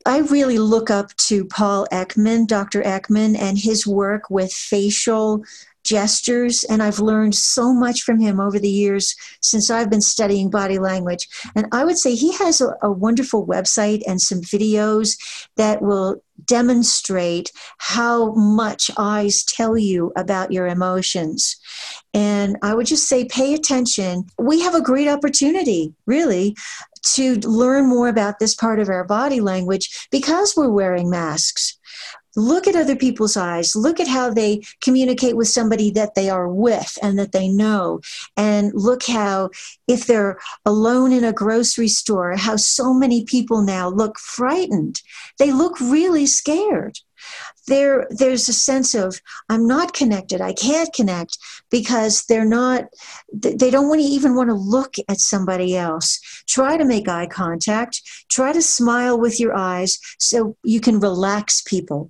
I 0.05 0.19
really 0.19 0.59
look 0.59 0.89
up 0.89 1.15
to 1.17 1.45
Paul 1.45 1.87
Ekman, 1.91 2.47
Dr. 2.47 2.83
Ekman, 2.83 3.37
and 3.37 3.57
his 3.57 3.87
work 3.87 4.29
with 4.29 4.53
facial 4.53 5.43
gestures. 5.85 6.63
And 6.65 6.83
I've 6.83 6.99
learned 6.99 7.35
so 7.35 7.73
much 7.73 8.01
from 8.01 8.19
him 8.19 8.39
over 8.39 8.59
the 8.59 8.69
years 8.69 9.15
since 9.41 9.69
I've 9.69 9.89
been 9.89 10.01
studying 10.01 10.49
body 10.49 10.79
language. 10.79 11.27
And 11.55 11.67
I 11.71 11.85
would 11.85 11.97
say 11.97 12.15
he 12.15 12.33
has 12.33 12.59
a, 12.59 12.75
a 12.81 12.91
wonderful 12.91 13.47
website 13.47 14.01
and 14.07 14.19
some 14.19 14.41
videos 14.41 15.15
that 15.55 15.81
will 15.81 16.21
demonstrate 16.43 17.51
how 17.77 18.33
much 18.33 18.91
eyes 18.97 19.43
tell 19.43 19.77
you 19.77 20.11
about 20.17 20.51
your 20.51 20.67
emotions. 20.67 21.55
And 22.13 22.57
I 22.61 22.73
would 22.73 22.87
just 22.87 23.07
say, 23.07 23.25
pay 23.25 23.53
attention. 23.53 24.25
We 24.37 24.61
have 24.61 24.75
a 24.75 24.81
great 24.81 25.07
opportunity, 25.07 25.93
really, 26.05 26.55
to 27.13 27.35
learn 27.39 27.87
more 27.87 28.07
about 28.07 28.39
this 28.39 28.55
part 28.55 28.79
of 28.79 28.89
our 28.89 29.03
body 29.03 29.39
language 29.39 30.07
because 30.11 30.55
we're 30.55 30.69
wearing 30.69 31.09
masks. 31.09 31.77
Look 32.37 32.67
at 32.67 32.75
other 32.75 32.97
people's 32.97 33.37
eyes. 33.37 33.75
Look 33.75 33.99
at 33.99 34.09
how 34.09 34.29
they 34.29 34.61
communicate 34.81 35.37
with 35.37 35.47
somebody 35.47 35.89
that 35.91 36.15
they 36.15 36.29
are 36.29 36.49
with 36.49 36.97
and 37.01 37.17
that 37.17 37.31
they 37.31 37.47
know. 37.47 38.01
And 38.35 38.73
look 38.73 39.05
how, 39.05 39.51
if 39.87 40.05
they're 40.05 40.37
alone 40.65 41.13
in 41.13 41.23
a 41.23 41.31
grocery 41.31 41.87
store, 41.87 42.35
how 42.35 42.57
so 42.57 42.93
many 42.93 43.23
people 43.23 43.61
now 43.61 43.87
look 43.87 44.19
frightened. 44.19 45.01
They 45.39 45.53
look 45.53 45.79
really 45.79 46.25
scared 46.25 46.99
there 47.67 48.07
there's 48.09 48.47
a 48.47 48.53
sense 48.53 48.93
of 48.93 49.19
i'm 49.49 49.67
not 49.67 49.93
connected 49.93 50.41
i 50.41 50.53
can't 50.53 50.93
connect 50.93 51.37
because 51.69 52.25
they're 52.25 52.45
not 52.45 52.85
they 53.33 53.69
don't 53.69 53.89
want 53.89 54.01
to 54.01 54.07
even 54.07 54.35
want 54.35 54.49
to 54.49 54.55
look 54.55 54.95
at 55.09 55.19
somebody 55.19 55.75
else. 55.75 56.19
Try 56.47 56.77
to 56.77 56.85
make 56.85 57.07
eye 57.07 57.27
contact 57.27 58.01
try 58.29 58.51
to 58.51 58.61
smile 58.61 59.19
with 59.19 59.39
your 59.39 59.55
eyes 59.55 59.99
so 60.19 60.57
you 60.63 60.79
can 60.81 60.99
relax 60.99 61.61
people. 61.61 62.09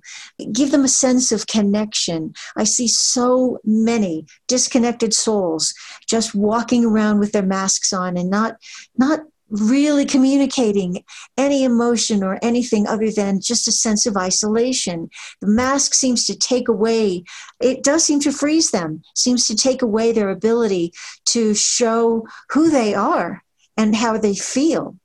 Give 0.52 0.70
them 0.70 0.84
a 0.84 0.88
sense 0.88 1.30
of 1.30 1.46
connection. 1.46 2.34
I 2.56 2.64
see 2.64 2.88
so 2.88 3.58
many 3.64 4.26
disconnected 4.48 5.14
souls 5.14 5.74
just 6.08 6.34
walking 6.34 6.84
around 6.84 7.18
with 7.18 7.32
their 7.32 7.46
masks 7.46 7.92
on 7.92 8.16
and 8.16 8.30
not 8.30 8.56
not 8.96 9.20
really 9.50 10.04
communicating 10.04 11.04
any 11.36 11.64
emotion 11.64 12.22
or 12.22 12.38
anything 12.42 12.86
other 12.86 13.10
than 13.10 13.40
just 13.40 13.68
a 13.68 13.72
sense 13.72 14.06
of 14.06 14.16
isolation. 14.16 15.08
The 15.40 15.46
mask 15.46 15.94
seems 15.94 16.26
to 16.26 16.36
take 16.36 16.68
away, 16.68 17.24
it 17.60 17.84
does 17.84 18.04
seem 18.04 18.20
to 18.20 18.32
freeze 18.32 18.70
them, 18.70 19.02
seems 19.14 19.46
to 19.46 19.54
take 19.54 19.82
away 19.82 20.12
their 20.12 20.30
ability 20.30 20.92
to 21.26 21.54
show 21.54 22.26
who 22.50 22.70
they 22.70 22.94
are 22.94 23.42
and 23.76 23.94
how 23.94 24.18
they 24.18 24.34
feel. 24.34 24.96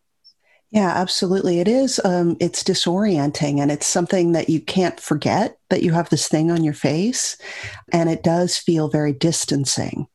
Yeah, 0.72 0.90
absolutely. 0.90 1.60
It 1.60 1.68
is. 1.68 2.00
Um, 2.06 2.38
it's 2.40 2.64
disorienting, 2.64 3.60
and 3.60 3.70
it's 3.70 3.86
something 3.86 4.32
that 4.32 4.50
you 4.50 4.62
can't 4.62 4.98
forget 5.02 5.58
that 5.70 5.84
you 5.84 5.92
have 5.92 6.10
this 6.10 6.30
thing 6.30 6.50
on 6.50 6.64
your 6.64 6.74
face, 6.74 7.36
and 7.92 8.10
it 8.10 8.24
does 8.24 8.56
feel 8.56 8.88
very 8.88 9.12
distancing. 9.12 10.08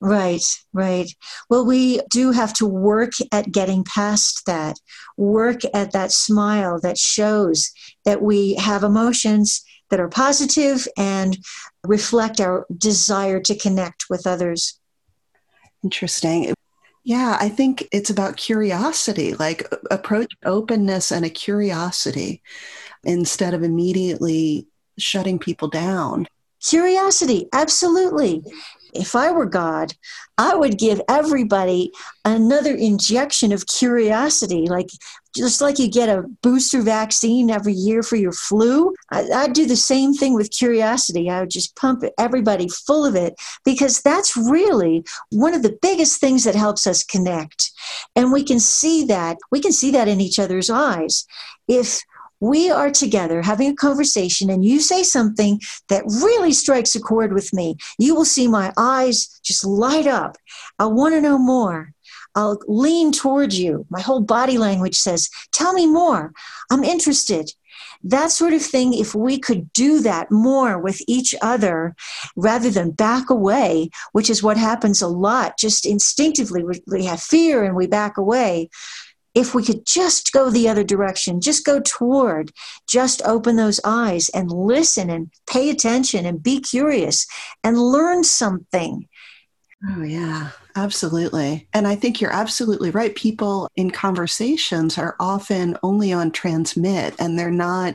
Right, 0.00 0.42
right. 0.72 1.12
Well, 1.50 1.66
we 1.66 2.00
do 2.10 2.30
have 2.30 2.54
to 2.54 2.66
work 2.66 3.12
at 3.32 3.52
getting 3.52 3.84
past 3.84 4.46
that, 4.46 4.78
work 5.18 5.60
at 5.74 5.92
that 5.92 6.10
smile 6.10 6.80
that 6.80 6.96
shows 6.96 7.70
that 8.06 8.22
we 8.22 8.54
have 8.54 8.82
emotions 8.82 9.62
that 9.90 10.00
are 10.00 10.08
positive 10.08 10.88
and 10.96 11.36
reflect 11.84 12.40
our 12.40 12.66
desire 12.74 13.40
to 13.40 13.54
connect 13.54 14.04
with 14.08 14.26
others. 14.26 14.80
Interesting. 15.84 16.54
Yeah, 17.04 17.36
I 17.38 17.48
think 17.50 17.86
it's 17.92 18.10
about 18.10 18.36
curiosity, 18.36 19.34
like 19.34 19.70
uh, 19.72 19.76
approach 19.90 20.32
openness 20.44 21.10
and 21.10 21.26
a 21.26 21.30
curiosity 21.30 22.42
instead 23.04 23.52
of 23.52 23.62
immediately 23.62 24.66
shutting 24.98 25.38
people 25.38 25.68
down. 25.68 26.26
Curiosity, 26.62 27.48
absolutely 27.52 28.42
if 28.94 29.14
I 29.14 29.30
were 29.30 29.46
God, 29.46 29.94
I 30.38 30.54
would 30.54 30.78
give 30.78 31.00
everybody 31.08 31.92
another 32.24 32.74
injection 32.74 33.52
of 33.52 33.66
curiosity, 33.66 34.66
like 34.66 34.88
just 35.36 35.60
like 35.60 35.78
you 35.78 35.88
get 35.88 36.08
a 36.08 36.24
booster 36.42 36.82
vaccine 36.82 37.50
every 37.50 37.72
year 37.72 38.02
for 38.02 38.16
your 38.16 38.32
flu. 38.32 38.94
I, 39.10 39.44
would 39.46 39.52
do 39.52 39.66
the 39.66 39.76
same 39.76 40.14
thing 40.14 40.34
with 40.34 40.50
curiosity. 40.50 41.30
I 41.30 41.40
would 41.40 41.50
just 41.50 41.76
pump 41.76 42.02
everybody 42.18 42.68
full 42.68 43.04
of 43.04 43.14
it 43.14 43.34
because 43.64 44.00
that's 44.00 44.36
really 44.36 45.04
one 45.30 45.54
of 45.54 45.62
the 45.62 45.78
biggest 45.82 46.20
things 46.20 46.44
that 46.44 46.54
helps 46.54 46.86
us 46.86 47.04
connect. 47.04 47.70
And 48.16 48.32
we 48.32 48.42
can 48.42 48.60
see 48.60 49.04
that, 49.06 49.38
we 49.50 49.60
can 49.60 49.72
see 49.72 49.90
that 49.92 50.08
in 50.08 50.20
each 50.20 50.38
other's 50.38 50.70
eyes. 50.70 51.26
If 51.68 52.00
we 52.40 52.70
are 52.70 52.90
together 52.90 53.42
having 53.42 53.70
a 53.70 53.76
conversation 53.76 54.50
and 54.50 54.64
you 54.64 54.80
say 54.80 55.02
something 55.02 55.60
that 55.88 56.04
really 56.06 56.52
strikes 56.52 56.94
a 56.94 57.00
chord 57.00 57.32
with 57.32 57.52
me, 57.52 57.76
you 57.98 58.14
will 58.14 58.24
see 58.24 58.48
my 58.48 58.72
eyes 58.76 59.40
just 59.42 59.64
light 59.64 60.06
up. 60.06 60.36
I 60.78 60.86
want 60.86 61.14
to 61.14 61.20
know 61.20 61.38
more. 61.38 61.92
I'll 62.34 62.58
lean 62.66 63.12
towards 63.12 63.58
you. 63.58 63.86
My 63.90 64.00
whole 64.00 64.20
body 64.20 64.56
language 64.56 64.96
says, 64.96 65.28
Tell 65.52 65.72
me 65.72 65.86
more. 65.86 66.32
I'm 66.70 66.84
interested. 66.84 67.52
That 68.02 68.30
sort 68.30 68.52
of 68.52 68.62
thing, 68.62 68.94
if 68.94 69.14
we 69.14 69.38
could 69.38 69.72
do 69.72 70.00
that 70.00 70.30
more 70.30 70.78
with 70.78 71.02
each 71.06 71.34
other 71.42 71.94
rather 72.36 72.70
than 72.70 72.92
back 72.92 73.28
away, 73.28 73.90
which 74.12 74.30
is 74.30 74.42
what 74.42 74.56
happens 74.56 75.02
a 75.02 75.08
lot, 75.08 75.58
just 75.58 75.84
instinctively, 75.84 76.64
we 76.86 77.04
have 77.04 77.20
fear 77.20 77.62
and 77.62 77.76
we 77.76 77.86
back 77.86 78.16
away 78.16 78.70
if 79.34 79.54
we 79.54 79.64
could 79.64 79.86
just 79.86 80.32
go 80.32 80.50
the 80.50 80.68
other 80.68 80.84
direction, 80.84 81.40
just 81.40 81.64
go 81.64 81.80
toward, 81.80 82.50
just 82.88 83.22
open 83.22 83.56
those 83.56 83.80
eyes 83.84 84.28
and 84.30 84.50
listen 84.50 85.10
and 85.10 85.30
pay 85.48 85.70
attention 85.70 86.26
and 86.26 86.42
be 86.42 86.60
curious 86.60 87.26
and 87.62 87.78
learn 87.78 88.24
something. 88.24 89.08
Oh, 89.88 90.02
yeah, 90.02 90.50
absolutely. 90.76 91.68
And 91.72 91.86
I 91.86 91.94
think 91.94 92.20
you're 92.20 92.32
absolutely 92.32 92.90
right. 92.90 93.14
People 93.14 93.70
in 93.76 93.90
conversations 93.90 94.98
are 94.98 95.16
often 95.18 95.76
only 95.82 96.12
on 96.12 96.32
transmit 96.32 97.14
and 97.18 97.38
they're 97.38 97.50
not 97.50 97.94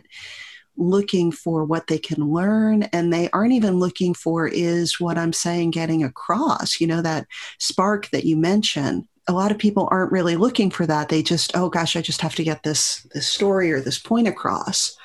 looking 0.78 1.32
for 1.32 1.64
what 1.64 1.88
they 1.88 1.98
can 1.98 2.34
learn 2.34 2.84
and 2.84 3.14
they 3.14 3.30
aren't 3.32 3.54
even 3.54 3.80
looking 3.80 4.14
for 4.14 4.48
is 4.48 5.00
what 5.00 5.18
I'm 5.18 5.32
saying 5.32 5.72
getting 5.72 6.04
across, 6.04 6.82
you 6.82 6.88
know, 6.88 7.02
that 7.02 7.28
spark 7.60 8.10
that 8.10 8.26
you 8.26 8.36
mentioned 8.36 9.06
a 9.28 9.34
lot 9.34 9.52
of 9.52 9.58
people 9.58 9.88
aren't 9.92 10.12
really 10.12 10.36
looking 10.36 10.70
for 10.70 10.86
that. 10.86 11.10
They 11.10 11.24
just, 11.24 11.56
oh 11.56 11.70
gosh, 11.70 11.96
I 11.96 12.02
just 12.02 12.22
have 12.22 12.36
to 12.36 12.44
get 12.44 12.64
this 12.64 13.08
this 13.14 13.28
story 13.28 13.72
or 13.72 13.82
this 13.82 14.00
point 14.00 14.28
across. 14.28 14.96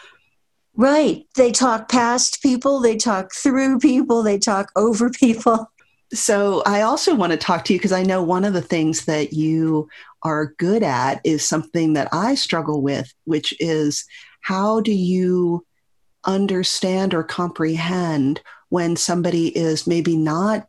Right. 0.77 1.27
They 1.37 1.53
talk 1.53 1.89
past 1.89 2.43
people, 2.43 2.81
they 2.81 2.97
talk 2.97 3.33
through 3.35 3.81
people, 3.81 4.23
they 4.23 4.39
talk 4.39 4.71
over 4.77 5.11
people. 5.11 5.71
So 6.13 6.65
I 6.67 6.81
also 6.81 7.15
want 7.15 7.31
to 7.31 7.39
talk 7.39 7.65
to 7.67 7.73
you 7.73 7.79
because 7.79 7.93
I 7.93 8.03
know 8.03 8.21
one 8.21 8.45
of 8.45 8.53
the 8.53 8.61
things 8.61 9.05
that 9.05 9.33
you 9.33 9.89
are 10.25 10.55
good 10.59 10.83
at 10.83 11.21
is 11.23 11.47
something 11.47 11.93
that 11.93 12.09
I 12.11 12.35
struggle 12.35 12.83
with, 12.83 13.15
which 13.27 13.55
is 13.61 14.05
how 14.41 14.81
do 14.81 14.93
you 14.93 15.65
understand 16.25 17.15
or 17.15 17.23
comprehend 17.23 18.41
when 18.71 18.97
somebody 18.97 19.57
is 19.57 19.87
maybe 19.87 20.17
not 20.17 20.69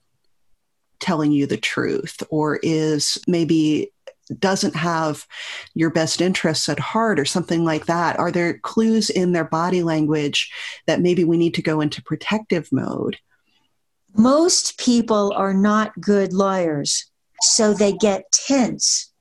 telling 1.02 1.32
you 1.32 1.46
the 1.46 1.58
truth 1.58 2.24
or 2.30 2.60
is 2.64 3.18
maybe 3.28 3.92
doesn't 4.40 4.76
have 4.76 5.26
your 5.74 5.90
best 5.90 6.22
interests 6.22 6.70
at 6.70 6.80
heart 6.80 7.20
or 7.20 7.26
something 7.26 7.66
like 7.66 7.86
that? 7.88 8.18
Are 8.18 8.32
there 8.32 8.60
clues 8.60 9.10
in 9.10 9.34
their 9.34 9.44
body 9.44 9.84
language 9.84 10.52
that 10.88 11.02
maybe 11.02 11.24
we 11.24 11.38
need 11.38 11.54
to 11.56 11.62
go 11.62 11.82
into 11.82 12.04
protective 12.04 12.72
mode? 12.72 13.18
Most 14.16 14.78
people 14.78 15.34
are 15.36 15.54
not 15.54 16.00
good 16.00 16.34
liars, 16.34 17.10
so 17.42 17.74
they 17.74 17.94
get 17.94 18.32
tense. 18.32 19.12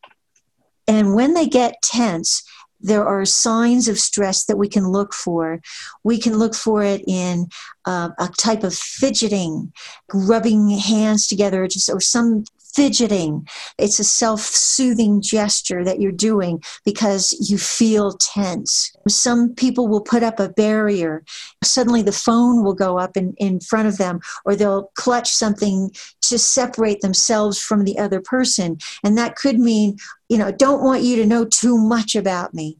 And 0.87 1.14
when 1.14 1.35
they 1.35 1.47
get 1.47 1.83
tense, 1.83 2.43
there 2.81 3.07
are 3.07 3.25
signs 3.25 3.88
of 3.88 3.99
stress 3.99 4.45
that 4.45 4.57
we 4.57 4.69
can 4.69 4.88
look 4.88 5.12
for. 5.12 5.61
We 6.05 6.19
can 6.19 6.38
look 6.38 6.55
for 6.55 6.83
it 6.83 7.03
in 7.07 7.49
uh, 7.87 8.11
a 8.19 8.29
type 8.29 8.64
of 8.64 8.75
fidgeting, 8.75 9.73
rubbing 10.12 10.71
hands 10.71 11.27
together, 11.27 11.66
just 11.66 11.90
or 11.90 12.01
some 12.01 12.45
fidgeting. 12.75 13.47
It's 13.79 13.99
a 13.99 14.05
self 14.05 14.40
soothing 14.40 15.21
gesture 15.21 15.85
that 15.85 16.01
you're 16.01 16.12
doing 16.12 16.62
because 16.85 17.35
you 17.49 17.59
feel 17.59 18.12
tense. 18.12 18.93
Some 19.09 19.55
people 19.55 19.88
will 19.88 20.01
put 20.01 20.23
up 20.23 20.38
a 20.40 20.49
barrier. 20.49 21.25
Suddenly 21.62 22.03
the 22.03 22.12
phone 22.12 22.64
will 22.64 22.75
go 22.75 22.99
up 22.99 23.16
in, 23.16 23.35
in 23.38 23.61
front 23.61 23.88
of 23.88 23.99
them, 23.99 24.21
or 24.45 24.55
they'll 24.55 24.90
clutch 24.95 25.31
something 25.31 25.90
to 26.23 26.38
separate 26.38 27.01
themselves 27.01 27.61
from 27.61 27.85
the 27.85 27.99
other 27.99 28.21
person. 28.21 28.79
And 29.03 29.19
that 29.19 29.37
could 29.37 29.59
mean, 29.59 29.97
you 30.31 30.38
know, 30.38 30.51
don't 30.51 30.83
want 30.83 31.03
you 31.03 31.16
to 31.16 31.27
know 31.27 31.45
too 31.45 31.77
much 31.77 32.14
about 32.14 32.55
me. 32.55 32.79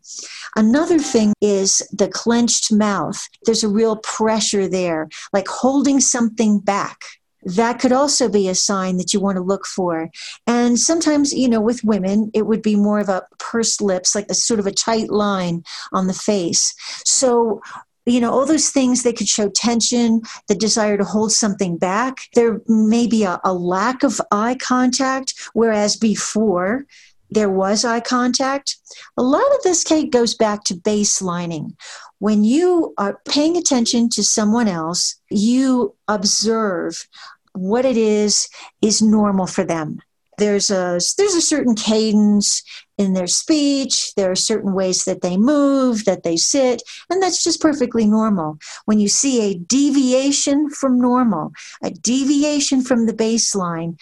Another 0.57 0.99
thing 0.99 1.35
is 1.41 1.83
the 1.93 2.09
clenched 2.09 2.73
mouth. 2.73 3.29
There's 3.45 3.65
a 3.65 3.69
real 3.69 3.97
pressure 3.97 4.69
there, 4.69 5.09
like 5.33 5.49
holding 5.49 6.01
something 6.01 6.61
back 6.61 7.03
that 7.43 7.81
could 7.81 7.93
also 7.93 8.29
be 8.29 8.49
a 8.49 8.55
sign 8.55 8.99
that 8.99 9.15
you 9.15 9.21
want 9.21 9.37
to 9.37 9.43
look 9.43 9.67
for. 9.67 10.11
And 10.47 10.79
sometimes, 10.79 11.33
you 11.33 11.49
know, 11.49 11.61
with 11.61 11.83
women, 11.83 12.31
it 12.35 12.47
would 12.47 12.63
be 12.63 12.77
more 12.77 13.01
of 13.01 13.09
a 13.09 13.27
pursed 13.39 13.81
lips, 13.81 14.15
like 14.15 14.27
a 14.29 14.35
sort 14.35 14.61
of 14.61 14.67
a 14.67 14.73
tight 14.73 15.11
line 15.11 15.65
on 15.93 16.07
the 16.07 16.13
face. 16.13 16.75
So, 17.07 17.63
you 18.05 18.21
know, 18.21 18.31
all 18.31 18.45
those 18.45 18.69
things 18.71 19.03
they 19.03 19.13
could 19.13 19.29
show 19.29 19.49
tension, 19.49 20.21
the 20.49 20.55
desire 20.55 20.99
to 20.99 21.05
hold 21.05 21.33
something 21.33 21.79
back. 21.79 22.19
There 22.35 22.61
may 22.67 23.07
be 23.07 23.25
a, 23.25 23.41
a 23.43 23.55
lack 23.55 24.03
of 24.03 24.21
eye 24.31 24.57
contact, 24.61 25.35
whereas 25.55 25.97
before 25.97 26.87
there 27.31 27.51
was 27.51 27.85
eye 27.85 28.01
contact. 28.01 28.77
A 29.17 29.23
lot 29.23 29.55
of 29.55 29.63
this, 29.63 29.85
Kate, 29.85 30.11
goes 30.11 30.35
back 30.35 30.65
to 30.65 30.75
baselining 30.75 31.73
when 32.21 32.45
you 32.45 32.95
are 32.99 33.21
paying 33.27 33.57
attention 33.57 34.09
to 34.11 34.23
someone 34.23 34.69
else, 34.69 35.17
you 35.31 35.97
observe 36.07 37.09
what 37.55 37.85
it 37.85 37.97
is 37.97 38.49
is 38.81 39.03
normal 39.03 39.47
for 39.47 39.65
them. 39.65 39.99
There's 40.39 40.71
a 40.71 41.01
there's 41.19 41.35
a 41.35 41.43
certain 41.43 41.75
cadence 41.75 42.63
in 42.97 43.15
their 43.15 43.27
speech. 43.27 44.15
There 44.15 44.31
are 44.31 44.37
certain 44.37 44.75
ways 44.75 45.05
that 45.05 45.23
they 45.23 45.37
move, 45.37 46.05
that 46.05 46.23
they 46.23 46.37
sit, 46.37 46.83
and 47.11 47.23
that's 47.23 47.43
just 47.43 47.61
perfectly 47.61 48.07
normal. 48.07 48.59
When 48.85 49.01
you 49.01 49.09
see 49.09 49.41
a 49.43 49.59
deviation 49.59 50.71
from 50.71 51.01
normal, 51.01 51.53
a 51.83 51.91
deviation 51.91 52.83
from 52.83 53.07
the 53.07 53.13
baseline, 53.13 53.99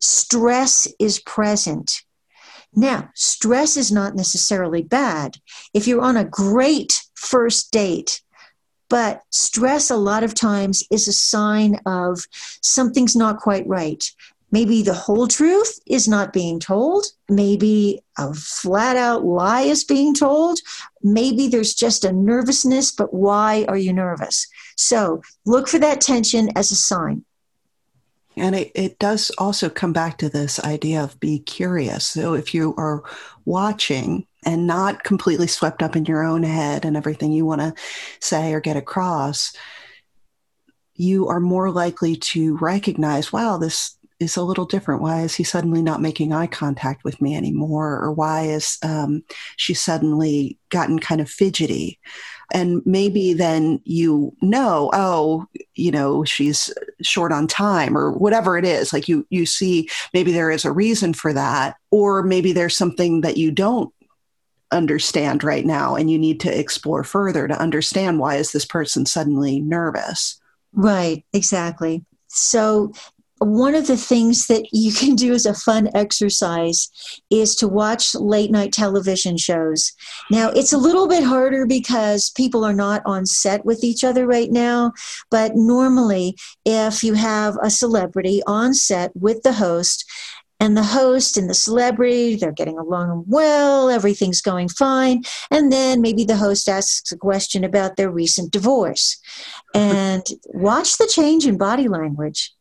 stress 0.00 0.88
is 0.98 1.20
present. 1.20 2.02
Now, 2.74 3.10
stress 3.14 3.76
is 3.76 3.90
not 3.90 4.14
necessarily 4.14 4.82
bad. 4.82 5.36
If 5.74 5.86
you're 5.86 6.02
on 6.02 6.16
a 6.16 6.24
great 6.24 7.02
first 7.14 7.72
date, 7.72 8.20
but 8.88 9.22
stress 9.30 9.90
a 9.90 9.96
lot 9.96 10.24
of 10.24 10.34
times 10.34 10.82
is 10.90 11.08
a 11.08 11.12
sign 11.12 11.78
of 11.86 12.24
something's 12.62 13.16
not 13.16 13.38
quite 13.38 13.66
right. 13.66 14.04
Maybe 14.50 14.82
the 14.82 14.94
whole 14.94 15.28
truth 15.28 15.78
is 15.86 16.08
not 16.08 16.32
being 16.32 16.58
told. 16.58 17.06
Maybe 17.28 18.00
a 18.16 18.32
flat 18.32 18.96
out 18.96 19.24
lie 19.24 19.62
is 19.62 19.84
being 19.84 20.14
told. 20.14 20.58
Maybe 21.02 21.48
there's 21.48 21.74
just 21.74 22.04
a 22.04 22.12
nervousness, 22.12 22.90
but 22.90 23.12
why 23.12 23.66
are 23.68 23.76
you 23.76 23.92
nervous? 23.92 24.46
So 24.76 25.20
look 25.44 25.68
for 25.68 25.78
that 25.80 26.00
tension 26.00 26.48
as 26.56 26.70
a 26.70 26.76
sign. 26.76 27.24
And 28.40 28.54
it, 28.54 28.72
it 28.74 28.98
does 28.98 29.30
also 29.38 29.68
come 29.68 29.92
back 29.92 30.18
to 30.18 30.28
this 30.28 30.58
idea 30.60 31.02
of 31.02 31.18
be 31.20 31.40
curious. 31.40 32.06
So 32.06 32.34
if 32.34 32.54
you 32.54 32.74
are 32.76 33.02
watching 33.44 34.26
and 34.44 34.66
not 34.66 35.04
completely 35.04 35.46
swept 35.46 35.82
up 35.82 35.96
in 35.96 36.04
your 36.04 36.24
own 36.24 36.42
head 36.42 36.84
and 36.84 36.96
everything 36.96 37.32
you 37.32 37.44
want 37.44 37.60
to 37.60 37.74
say 38.20 38.52
or 38.52 38.60
get 38.60 38.76
across, 38.76 39.52
you 40.94 41.28
are 41.28 41.40
more 41.40 41.70
likely 41.70 42.16
to 42.16 42.56
recognize, 42.58 43.32
wow, 43.32 43.58
this 43.58 43.97
is 44.20 44.36
a 44.36 44.42
little 44.42 44.64
different. 44.64 45.02
Why 45.02 45.22
is 45.22 45.34
he 45.34 45.44
suddenly 45.44 45.82
not 45.82 46.02
making 46.02 46.32
eye 46.32 46.46
contact 46.46 47.04
with 47.04 47.20
me 47.20 47.36
anymore? 47.36 47.98
Or 48.02 48.12
why 48.12 48.42
is 48.42 48.78
um, 48.82 49.22
she 49.56 49.74
suddenly 49.74 50.58
gotten 50.70 50.98
kind 50.98 51.20
of 51.20 51.30
fidgety? 51.30 51.98
And 52.52 52.82
maybe 52.84 53.34
then 53.34 53.80
you 53.84 54.34
know, 54.40 54.90
oh, 54.92 55.46
you 55.74 55.90
know, 55.90 56.24
she's 56.24 56.72
short 57.02 57.30
on 57.30 57.46
time 57.46 57.96
or 57.96 58.12
whatever 58.12 58.56
it 58.56 58.64
is. 58.64 58.92
Like 58.92 59.08
you, 59.08 59.26
you 59.30 59.46
see, 59.46 59.88
maybe 60.14 60.32
there 60.32 60.50
is 60.50 60.64
a 60.64 60.72
reason 60.72 61.12
for 61.12 61.32
that, 61.32 61.76
or 61.90 62.22
maybe 62.22 62.52
there's 62.52 62.76
something 62.76 63.20
that 63.20 63.36
you 63.36 63.50
don't 63.50 63.92
understand 64.70 65.42
right 65.42 65.64
now 65.64 65.94
and 65.94 66.10
you 66.10 66.18
need 66.18 66.40
to 66.40 66.58
explore 66.58 67.02
further 67.02 67.48
to 67.48 67.58
understand 67.58 68.18
why 68.18 68.36
is 68.36 68.52
this 68.52 68.66
person 68.66 69.06
suddenly 69.06 69.60
nervous 69.60 70.38
right 70.74 71.24
exactly 71.32 72.04
so 72.26 72.92
one 73.40 73.74
of 73.74 73.86
the 73.86 73.96
things 73.96 74.46
that 74.46 74.66
you 74.72 74.92
can 74.92 75.14
do 75.14 75.32
as 75.32 75.46
a 75.46 75.54
fun 75.54 75.88
exercise 75.94 76.88
is 77.30 77.54
to 77.56 77.68
watch 77.68 78.14
late 78.14 78.50
night 78.50 78.72
television 78.72 79.36
shows. 79.36 79.92
Now, 80.30 80.50
it's 80.50 80.72
a 80.72 80.78
little 80.78 81.08
bit 81.08 81.24
harder 81.24 81.66
because 81.66 82.30
people 82.30 82.64
are 82.64 82.74
not 82.74 83.02
on 83.04 83.26
set 83.26 83.64
with 83.64 83.84
each 83.84 84.04
other 84.04 84.26
right 84.26 84.50
now, 84.50 84.92
but 85.30 85.52
normally, 85.54 86.36
if 86.64 87.04
you 87.04 87.14
have 87.14 87.56
a 87.62 87.70
celebrity 87.70 88.42
on 88.46 88.74
set 88.74 89.12
with 89.14 89.42
the 89.42 89.52
host, 89.52 90.04
and 90.60 90.76
the 90.76 90.82
host 90.82 91.36
and 91.36 91.48
the 91.48 91.54
celebrity 91.54 92.34
they're 92.34 92.50
getting 92.50 92.78
along 92.78 93.24
well 93.28 93.88
everything's 93.88 94.40
going 94.40 94.68
fine 94.68 95.22
and 95.52 95.70
then 95.70 96.00
maybe 96.00 96.24
the 96.24 96.36
host 96.36 96.68
asks 96.68 97.12
a 97.12 97.16
question 97.16 97.62
about 97.62 97.96
their 97.96 98.10
recent 98.10 98.50
divorce 98.50 99.20
and 99.74 100.26
watch 100.46 100.98
the 100.98 101.06
change 101.06 101.46
in 101.46 101.56
body 101.56 101.86
language 101.86 102.52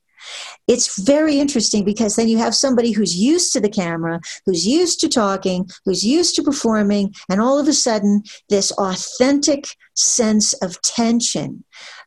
it's 0.67 1.01
very 1.01 1.39
interesting 1.39 1.83
because 1.83 2.15
then 2.15 2.27
you 2.27 2.37
have 2.37 2.55
somebody 2.55 2.91
who's 2.91 3.15
used 3.15 3.53
to 3.53 3.59
the 3.59 3.69
camera, 3.69 4.19
who's 4.45 4.65
used 4.65 4.99
to 5.01 5.09
talking, 5.09 5.69
who's 5.85 6.03
used 6.03 6.35
to 6.35 6.43
performing, 6.43 7.13
and 7.29 7.41
all 7.41 7.59
of 7.59 7.67
a 7.67 7.73
sudden, 7.73 8.23
this 8.49 8.71
authentic 8.73 9.67
sense 9.95 10.53
of 10.53 10.81
tension 10.81 11.63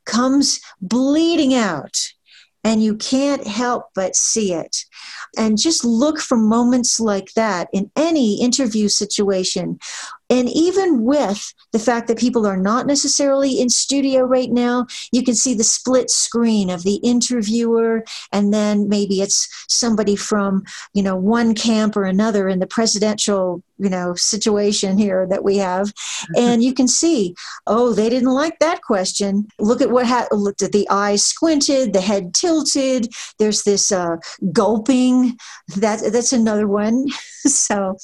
comes 0.07 0.61
bleeding 0.81 1.55
out 1.55 1.97
and 2.63 2.83
you 2.83 2.97
can't 2.97 3.47
help 3.47 3.87
but 3.95 4.15
see 4.15 4.53
it. 4.53 4.85
And 5.37 5.59
just 5.59 5.85
look 5.85 6.21
for 6.21 6.37
moments 6.37 7.01
like 7.01 7.33
that 7.35 7.69
in 7.73 7.91
any 7.97 8.41
interview 8.41 8.89
situation. 8.89 9.79
And 10.31 10.49
even 10.49 11.05
with 11.05 11.53
the 11.73 11.79
fact 11.79 12.07
that 12.09 12.19
people 12.19 12.47
are 12.47 12.57
not 12.57 12.87
necessarily 12.87 13.61
in 13.61 13.69
studio 13.69 14.23
right 14.23 14.51
now, 14.51 14.87
you 15.13 15.23
can 15.23 15.35
see 15.35 15.55
the 15.55 15.65
split 15.65 16.09
screen 16.09 16.71
of 16.71 16.85
the 16.85 16.97
interviewer, 16.97 18.05
and 18.33 18.55
then 18.55 18.89
maybe 18.89 19.21
it's 19.21 19.49
somebody 19.69 20.17
from, 20.17 20.63
you 20.95 21.03
know, 21.03 21.17
one 21.17 21.55
camp 21.55 21.97
or 21.97 22.05
another 22.05 22.49
in 22.49 22.61
the 22.61 22.67
presidential, 22.67 23.63
you 23.79 23.91
know, 23.91 24.15
situation 24.15 24.97
here 24.97 25.27
that 25.29 25.43
we 25.43 25.57
have. 25.57 25.89
Mm-hmm. 25.89 26.33
And 26.37 26.63
you 26.63 26.73
can 26.73 26.87
see, 26.87 27.35
oh, 27.67 27.93
they 27.93 28.09
didn't 28.09 28.33
like 28.33 28.59
that 28.61 28.83
question. 28.83 29.49
Look 29.59 29.81
at 29.81 29.91
what 29.91 30.07
ha- 30.07 30.29
looked 30.31 30.63
at 30.63 30.73
the 30.73 30.89
eyes 30.91 31.25
squinted, 31.25 31.93
the 31.93 32.01
head 32.01 32.35
tilted. 32.35 33.09
There's 33.39 33.65
this 33.65 33.91
uh, 33.91 34.17
gulping. 34.53 35.39
That 35.77 36.13
that's 36.13 36.33
another 36.33 36.69
one. 36.69 37.07
so 37.47 37.97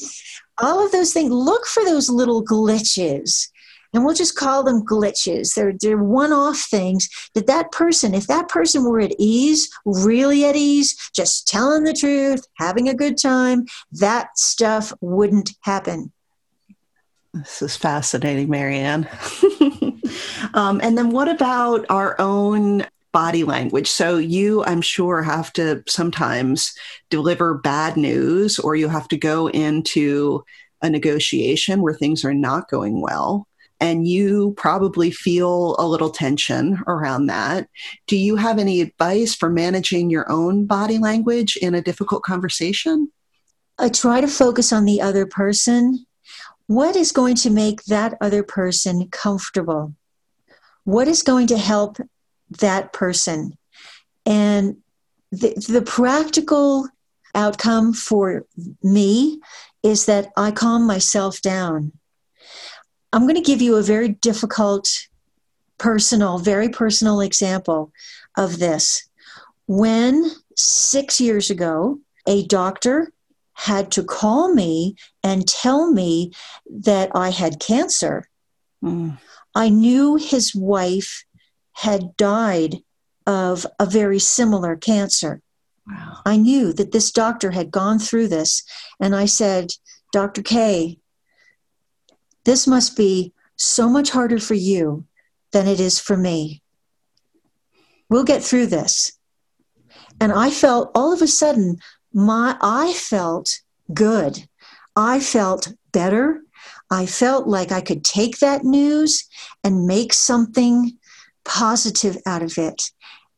all 0.60 0.84
of 0.84 0.92
those 0.92 1.12
things. 1.12 1.30
Look 1.30 1.66
for 1.66 1.84
those 1.84 2.08
little 2.08 2.44
glitches. 2.44 3.48
And 3.92 4.04
we'll 4.04 4.14
just 4.14 4.36
call 4.36 4.62
them 4.62 4.84
glitches. 4.84 5.54
They're, 5.54 5.72
they're 5.80 6.02
one-off 6.02 6.58
things 6.58 7.08
that 7.34 7.46
that 7.46 7.72
person 7.72 8.14
if 8.14 8.26
that 8.26 8.48
person 8.48 8.84
were 8.84 9.00
at 9.00 9.14
ease 9.18 9.70
really 9.86 10.44
at 10.44 10.56
ease 10.56 11.10
just 11.14 11.48
telling 11.48 11.84
the 11.84 11.94
truth 11.94 12.46
having 12.58 12.88
a 12.88 12.94
good 12.94 13.16
time 13.16 13.64
that 13.92 14.36
stuff 14.38 14.92
wouldn't 15.00 15.52
happen. 15.62 16.12
This 17.32 17.62
is 17.62 17.76
fascinating 17.76 18.48
maryann. 18.48 19.08
Um, 20.54 20.80
and 20.82 20.96
then 20.96 21.10
what 21.10 21.28
about 21.28 21.86
our 21.88 22.16
own 22.18 22.86
body 23.16 23.44
language. 23.44 23.88
So 23.88 24.18
you, 24.18 24.62
I'm 24.64 24.82
sure, 24.82 25.22
have 25.22 25.50
to 25.54 25.82
sometimes 25.88 26.74
deliver 27.08 27.54
bad 27.54 27.96
news 27.96 28.58
or 28.58 28.76
you 28.76 28.88
have 28.88 29.08
to 29.08 29.16
go 29.16 29.46
into 29.46 30.44
a 30.82 30.90
negotiation 30.90 31.80
where 31.80 31.94
things 31.94 32.26
are 32.26 32.34
not 32.34 32.68
going 32.68 33.00
well. 33.00 33.48
And 33.80 34.06
you 34.06 34.52
probably 34.58 35.10
feel 35.10 35.76
a 35.78 35.88
little 35.88 36.10
tension 36.10 36.82
around 36.86 37.28
that. 37.28 37.68
Do 38.06 38.18
you 38.18 38.36
have 38.36 38.58
any 38.58 38.82
advice 38.82 39.34
for 39.34 39.48
managing 39.48 40.10
your 40.10 40.30
own 40.30 40.66
body 40.66 40.98
language 40.98 41.56
in 41.56 41.74
a 41.74 41.80
difficult 41.80 42.22
conversation? 42.22 43.10
I 43.78 43.88
try 43.88 44.20
to 44.20 44.28
focus 44.28 44.74
on 44.74 44.84
the 44.84 45.00
other 45.00 45.24
person. 45.24 46.04
What 46.66 46.96
is 46.96 47.12
going 47.12 47.36
to 47.36 47.48
make 47.48 47.82
that 47.84 48.18
other 48.20 48.42
person 48.42 49.08
comfortable? 49.08 49.94
What 50.84 51.08
is 51.08 51.22
going 51.22 51.46
to 51.46 51.56
help 51.56 51.96
that 52.50 52.92
person. 52.92 53.56
And 54.24 54.76
the, 55.30 55.54
the 55.68 55.82
practical 55.82 56.88
outcome 57.34 57.92
for 57.92 58.46
me 58.82 59.40
is 59.82 60.06
that 60.06 60.32
I 60.36 60.50
calm 60.50 60.86
myself 60.86 61.40
down. 61.42 61.92
I'm 63.12 63.22
going 63.22 63.36
to 63.36 63.40
give 63.40 63.62
you 63.62 63.76
a 63.76 63.82
very 63.82 64.08
difficult, 64.08 65.06
personal, 65.78 66.38
very 66.38 66.68
personal 66.68 67.20
example 67.20 67.92
of 68.36 68.58
this. 68.58 69.08
When 69.66 70.30
six 70.56 71.20
years 71.20 71.50
ago, 71.50 72.00
a 72.26 72.46
doctor 72.46 73.12
had 73.54 73.90
to 73.92 74.04
call 74.04 74.52
me 74.52 74.96
and 75.22 75.48
tell 75.48 75.90
me 75.90 76.32
that 76.68 77.10
I 77.14 77.30
had 77.30 77.60
cancer. 77.60 78.28
Mm. 78.84 79.18
I 79.54 79.70
knew 79.70 80.16
his 80.16 80.54
wife 80.54 81.24
had 81.76 82.16
died 82.16 82.76
of 83.26 83.66
a 83.78 83.84
very 83.84 84.18
similar 84.18 84.76
cancer. 84.76 85.42
Wow. 85.86 86.18
I 86.24 86.36
knew 86.36 86.72
that 86.72 86.92
this 86.92 87.10
doctor 87.10 87.50
had 87.50 87.70
gone 87.70 87.98
through 87.98 88.28
this, 88.28 88.62
and 88.98 89.14
I 89.14 89.26
said, 89.26 89.72
Dr. 90.12 90.42
K, 90.42 90.98
this 92.44 92.66
must 92.66 92.96
be 92.96 93.32
so 93.56 93.88
much 93.88 94.10
harder 94.10 94.38
for 94.38 94.54
you 94.54 95.04
than 95.52 95.66
it 95.66 95.78
is 95.78 96.00
for 96.00 96.16
me. 96.16 96.62
We'll 98.08 98.24
get 98.24 98.42
through 98.42 98.66
this. 98.66 99.12
And 100.18 100.32
I 100.32 100.50
felt 100.50 100.92
all 100.94 101.12
of 101.12 101.20
a 101.20 101.26
sudden, 101.26 101.78
my 102.12 102.56
I 102.62 102.94
felt 102.94 103.60
good. 103.92 104.48
I 104.96 105.20
felt 105.20 105.74
better. 105.92 106.40
I 106.90 107.04
felt 107.04 107.46
like 107.46 107.70
I 107.70 107.82
could 107.82 108.02
take 108.02 108.38
that 108.38 108.64
news 108.64 109.28
and 109.62 109.86
make 109.86 110.14
something 110.14 110.96
positive 111.46 112.18
out 112.26 112.42
of 112.42 112.58
it. 112.58 112.90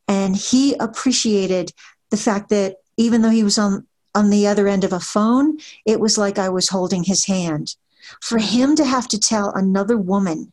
And 0.09 0.37
he 0.37 0.75
appreciated 0.75 1.73
the 2.11 2.17
fact 2.17 2.49
that 2.49 2.77
even 2.97 3.23
though 3.23 3.31
he 3.31 3.45
was 3.45 3.59
on, 3.59 3.87
on 4.15 4.31
the 4.31 4.47
other 4.47 4.67
end 4.67 4.85
of 4.85 4.93
a 4.93 5.01
phone, 5.01 5.59
it 5.87 6.01
was 6.01 6.19
like 6.19 6.39
I 6.39 6.49
was 6.49 6.69
holding 6.69 7.05
his 7.05 7.27
hand. 7.27 7.75
For 8.23 8.39
him 8.39 8.75
to 8.77 8.85
have 8.85 9.07
to 9.09 9.21
tell 9.21 9.53
another 9.53 9.99
woman 9.99 10.53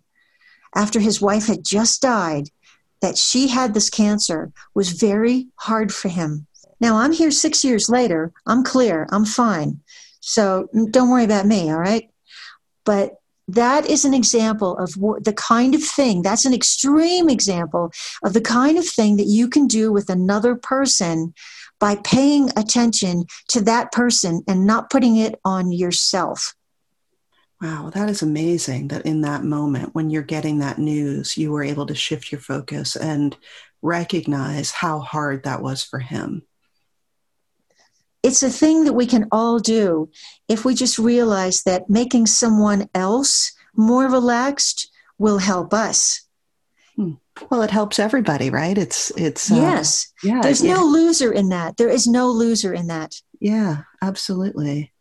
after 0.76 1.00
his 1.00 1.22
wife 1.22 1.48
had 1.48 1.64
just 1.64 2.02
died 2.02 2.50
that 3.02 3.18
she 3.18 3.48
had 3.48 3.74
this 3.74 3.90
cancer 3.90 4.52
was 4.74 4.92
very 4.92 5.48
hard 5.56 5.94
for 5.94 6.10
him. 6.10 6.48
Now 6.80 6.98
I'm 6.98 7.14
here 7.14 7.32
six 7.32 7.64
years 7.64 7.90
later. 7.90 8.34
I'm 8.46 8.64
clear. 8.64 9.08
I'm 9.12 9.26
fine. 9.26 9.80
So 10.20 10.68
don't 10.92 11.10
worry 11.10 11.24
about 11.24 11.46
me, 11.46 11.72
all 11.72 11.80
right? 11.80 12.10
But 12.84 13.16
that 13.48 13.86
is 13.86 14.06
an 14.06 14.14
example 14.14 14.78
of 14.78 14.94
the 15.24 15.34
kind 15.36 15.76
of 15.76 15.84
thing, 15.84 16.22
that's 16.22 16.46
an 16.46 16.54
extreme 16.54 17.30
example 17.30 17.92
of 18.24 18.34
the 18.34 18.42
kind 18.42 18.78
of 18.78 18.88
thing 18.88 19.18
that 19.18 19.28
you 19.28 19.48
can 19.48 19.68
do 19.68 19.92
with 19.92 20.10
another 20.10 20.56
person 20.56 21.34
by 21.80 21.96
paying 22.04 22.50
attention 22.58 23.26
to 23.50 23.62
that 23.62 23.92
person 23.92 24.42
and 24.48 24.66
not 24.66 24.90
putting 24.90 25.18
it 25.18 25.40
on 25.46 25.72
yourself. 25.72 26.56
Wow, 27.62 27.90
that 27.94 28.10
is 28.10 28.22
amazing 28.22 28.90
that 28.90 29.06
in 29.06 29.22
that 29.22 29.44
moment 29.44 29.96
when 29.96 30.10
you're 30.10 30.24
getting 30.24 30.60
that 30.60 30.78
news, 30.78 31.38
you 31.38 31.52
were 31.52 31.64
able 31.64 31.86
to 31.86 31.96
shift 31.96 32.32
your 32.32 32.42
focus 32.42 32.96
and 32.96 33.36
recognize 33.82 34.72
how 34.72 35.00
hard 35.00 35.44
that 35.44 35.62
was 35.62 35.84
for 35.84 36.00
him. 36.00 36.44
It's 38.26 38.44
a 38.44 38.50
thing 38.50 38.86
that 38.86 38.94
we 38.94 39.06
can 39.06 39.28
all 39.32 39.60
do 39.60 40.10
if 40.48 40.66
we 40.66 40.74
just 40.74 40.98
realize 40.98 41.64
that 41.64 41.90
making 41.90 42.26
someone 42.26 42.90
else 42.96 43.54
more 43.76 44.08
relaxed 44.08 44.90
will 45.18 45.38
help 45.38 45.74
us. 45.74 46.26
Hmm. 46.96 47.14
Well, 47.50 47.62
it 47.62 47.72
helps 47.72 48.00
everybody, 48.00 48.50
right? 48.50 48.78
It's 48.78 49.12
it's 49.12 49.52
uh, 49.52 49.56
yes. 49.56 50.12
Yeah. 50.24 50.42
There's 50.42 50.64
yeah. 50.64 50.76
no 50.76 50.86
loser 50.86 51.32
in 51.32 51.50
that. 51.50 51.78
There 51.78 51.90
is 51.90 52.08
no 52.08 52.30
loser 52.30 52.74
in 52.74 52.88
that. 52.88 53.14
Yeah, 53.40 53.84
absolutely. 54.02 54.92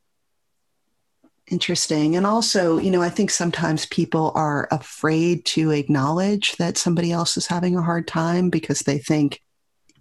Interesting. 1.51 2.17
And 2.17 2.27
also, 2.27 2.79
you 2.79 2.91
know, 2.91 3.03
I 3.03 3.11
think 3.11 3.31
sometimes 3.31 3.87
people 3.87 4.33
are 4.35 4.67
afraid 4.71 5.45
to 5.47 5.71
acknowledge 5.71 6.57
that 6.57 6.79
somebody 6.79 7.13
else 7.13 7.37
is 7.37 7.47
having 7.47 7.77
a 7.77 7.83
hard 7.83 8.09
time 8.09 8.51
because 8.51 8.81
they 8.81 8.99
think, 8.99 9.41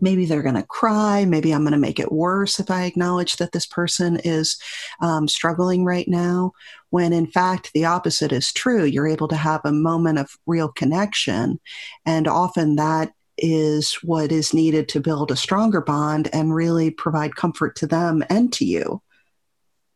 maybe 0.01 0.25
they're 0.25 0.43
going 0.43 0.55
to 0.55 0.63
cry. 0.63 1.25
Maybe 1.25 1.51
I'm 1.51 1.63
going 1.63 1.73
to 1.73 1.77
make 1.77 1.99
it 1.99 2.11
worse 2.11 2.59
if 2.59 2.69
I 2.69 2.83
acknowledge 2.83 3.37
that 3.37 3.51
this 3.51 3.65
person 3.65 4.19
is 4.23 4.57
um, 5.01 5.27
struggling 5.27 5.85
right 5.85 6.07
now. 6.07 6.51
When 6.89 7.13
in 7.13 7.27
fact, 7.27 7.71
the 7.73 7.85
opposite 7.85 8.31
is 8.31 8.53
true. 8.53 8.83
You're 8.83 9.07
able 9.07 9.27
to 9.29 9.35
have 9.35 9.61
a 9.63 9.71
moment 9.71 10.19
of 10.19 10.37
real 10.45 10.69
connection. 10.69 11.59
And 12.05 12.27
often 12.27 12.75
that 12.75 13.13
is 13.37 13.95
what 14.03 14.31
is 14.31 14.53
needed 14.53 14.87
to 14.89 14.99
build 14.99 15.31
a 15.31 15.35
stronger 15.35 15.81
bond 15.81 16.29
and 16.33 16.53
really 16.53 16.91
provide 16.91 17.35
comfort 17.35 17.75
to 17.77 17.87
them 17.87 18.23
and 18.29 18.53
to 18.53 18.65
you. 18.65 19.01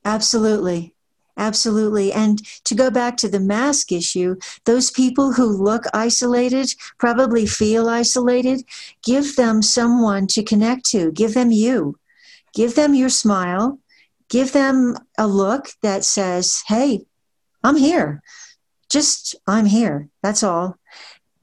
Absolutely. 0.03 0.95
Absolutely. 1.38 2.12
And 2.12 2.41
to 2.63 2.73
go 2.73 2.89
back 2.89 3.15
to 3.17 3.30
the 3.30 3.39
mask 3.39 3.91
issue, 3.91 4.38
those 4.65 4.89
people 4.89 5.34
who 5.34 5.45
look 5.45 5.84
isolated 5.93 6.73
probably 6.97 7.45
feel 7.45 7.88
isolated. 7.88 8.63
Give 9.04 9.36
them 9.36 9.62
someone 9.62 10.26
to 10.28 10.43
connect 10.43 10.86
to, 10.91 11.12
give 11.12 11.36
them 11.36 11.52
you, 11.52 12.00
give 12.54 12.76
them 12.76 12.95
your 12.95 13.10
smile, 13.10 13.80
give 14.30 14.52
them 14.52 14.97
a 15.17 15.28
look 15.28 15.69
that 15.84 16.04
says, 16.04 16.63
Hey, 16.67 17.06
I'm 17.63 17.78
here. 17.78 18.23
Just, 18.89 19.36
I'm 19.45 19.65
here. 19.65 20.10
That's 20.23 20.43
all. 20.43 20.78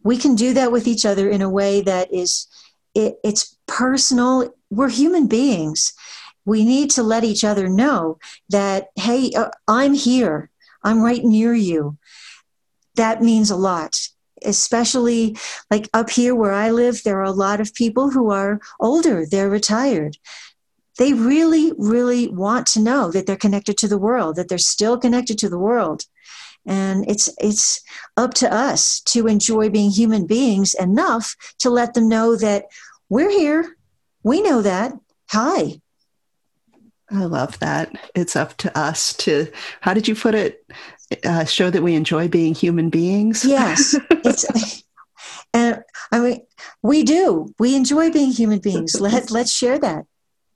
We 0.03 0.17
can 0.17 0.35
do 0.35 0.55
that 0.55 0.73
with 0.73 0.89
each 0.89 1.07
other 1.07 1.31
in 1.31 1.41
a 1.41 1.49
way 1.49 1.83
that 1.83 2.13
is, 2.13 2.49
it, 2.95 3.17
it's 3.23 3.57
personal. 3.67 4.53
We're 4.71 4.89
human 4.89 5.29
beings 5.29 5.93
we 6.45 6.65
need 6.65 6.91
to 6.93 7.03
let 7.03 7.25
each 7.25 7.45
other 7.45 7.69
know 7.69 8.19
that, 8.51 8.89
hey, 8.97 9.31
uh, 9.37 9.51
I'm 9.67 9.95
here, 9.95 10.51
I'm 10.83 11.03
right 11.03 11.25
near 11.25 11.55
you. 11.55 11.99
That 12.97 13.23
means 13.23 13.51
a 13.51 13.57
lot. 13.57 14.09
Especially 14.45 15.37
like 15.71 15.89
up 15.95 16.11
here 16.11 16.35
where 16.35 16.53
I 16.53 16.71
live, 16.71 17.03
there 17.03 17.19
are 17.21 17.23
a 17.23 17.31
lot 17.31 17.61
of 17.61 17.73
people 17.73 18.11
who 18.11 18.31
are 18.31 18.61
older, 18.79 19.25
they're 19.25 19.49
retired. 19.49 20.19
They 20.99 21.13
really, 21.13 21.73
really 21.79 22.29
want 22.29 22.67
to 22.69 22.81
know 22.81 23.11
that 23.11 23.27
they're 23.27 23.37
connected 23.37 23.79
to 23.79 23.89
the 23.89 23.99
world, 23.99 24.37
that 24.37 24.49
they're 24.49 24.59
still 24.59 24.99
connected 24.99 25.39
to 25.39 25.49
the 25.49 25.59
world. 25.59 26.05
And 26.67 27.09
it's 27.11 27.29
it's 27.39 27.83
up 28.17 28.35
to 28.35 28.53
us 28.53 29.01
to 29.07 29.27
enjoy 29.27 29.71
being 29.71 29.91
human 29.91 30.27
beings 30.27 30.75
enough 30.75 31.37
to 31.59 31.71
let 31.71 31.95
them 31.95 32.09
know 32.09 32.37
that 32.37 32.67
we're 33.09 33.31
here. 33.31 33.77
We 34.23 34.41
know 34.41 34.63
that. 34.63 34.93
Hi, 35.31 35.81
I 37.11 37.25
love 37.25 37.59
that. 37.61 37.93
It's 38.15 38.37
up 38.37 38.57
to 38.59 38.79
us 38.79 39.13
to, 39.19 39.51
how 39.81 39.95
did 39.95 40.09
you 40.09 40.15
put 40.15 40.35
it? 40.35 40.65
Uh, 41.25 41.45
show 41.45 41.71
that 41.71 41.83
we 41.83 41.95
enjoy 41.95 42.29
being 42.29 42.55
human 42.55 42.89
beings. 42.89 43.45
Yes. 43.45 43.95
It's, 44.11 44.83
and 45.55 45.83
I 46.11 46.19
mean, 46.19 46.47
we 46.83 47.03
do. 47.03 47.55
We 47.59 47.77
enjoy 47.77 48.11
being 48.11 48.33
human 48.33 48.59
beings. 48.59 49.01
Let, 49.01 49.31
let's 49.31 49.53
share 49.53 49.79
that. 49.79 50.07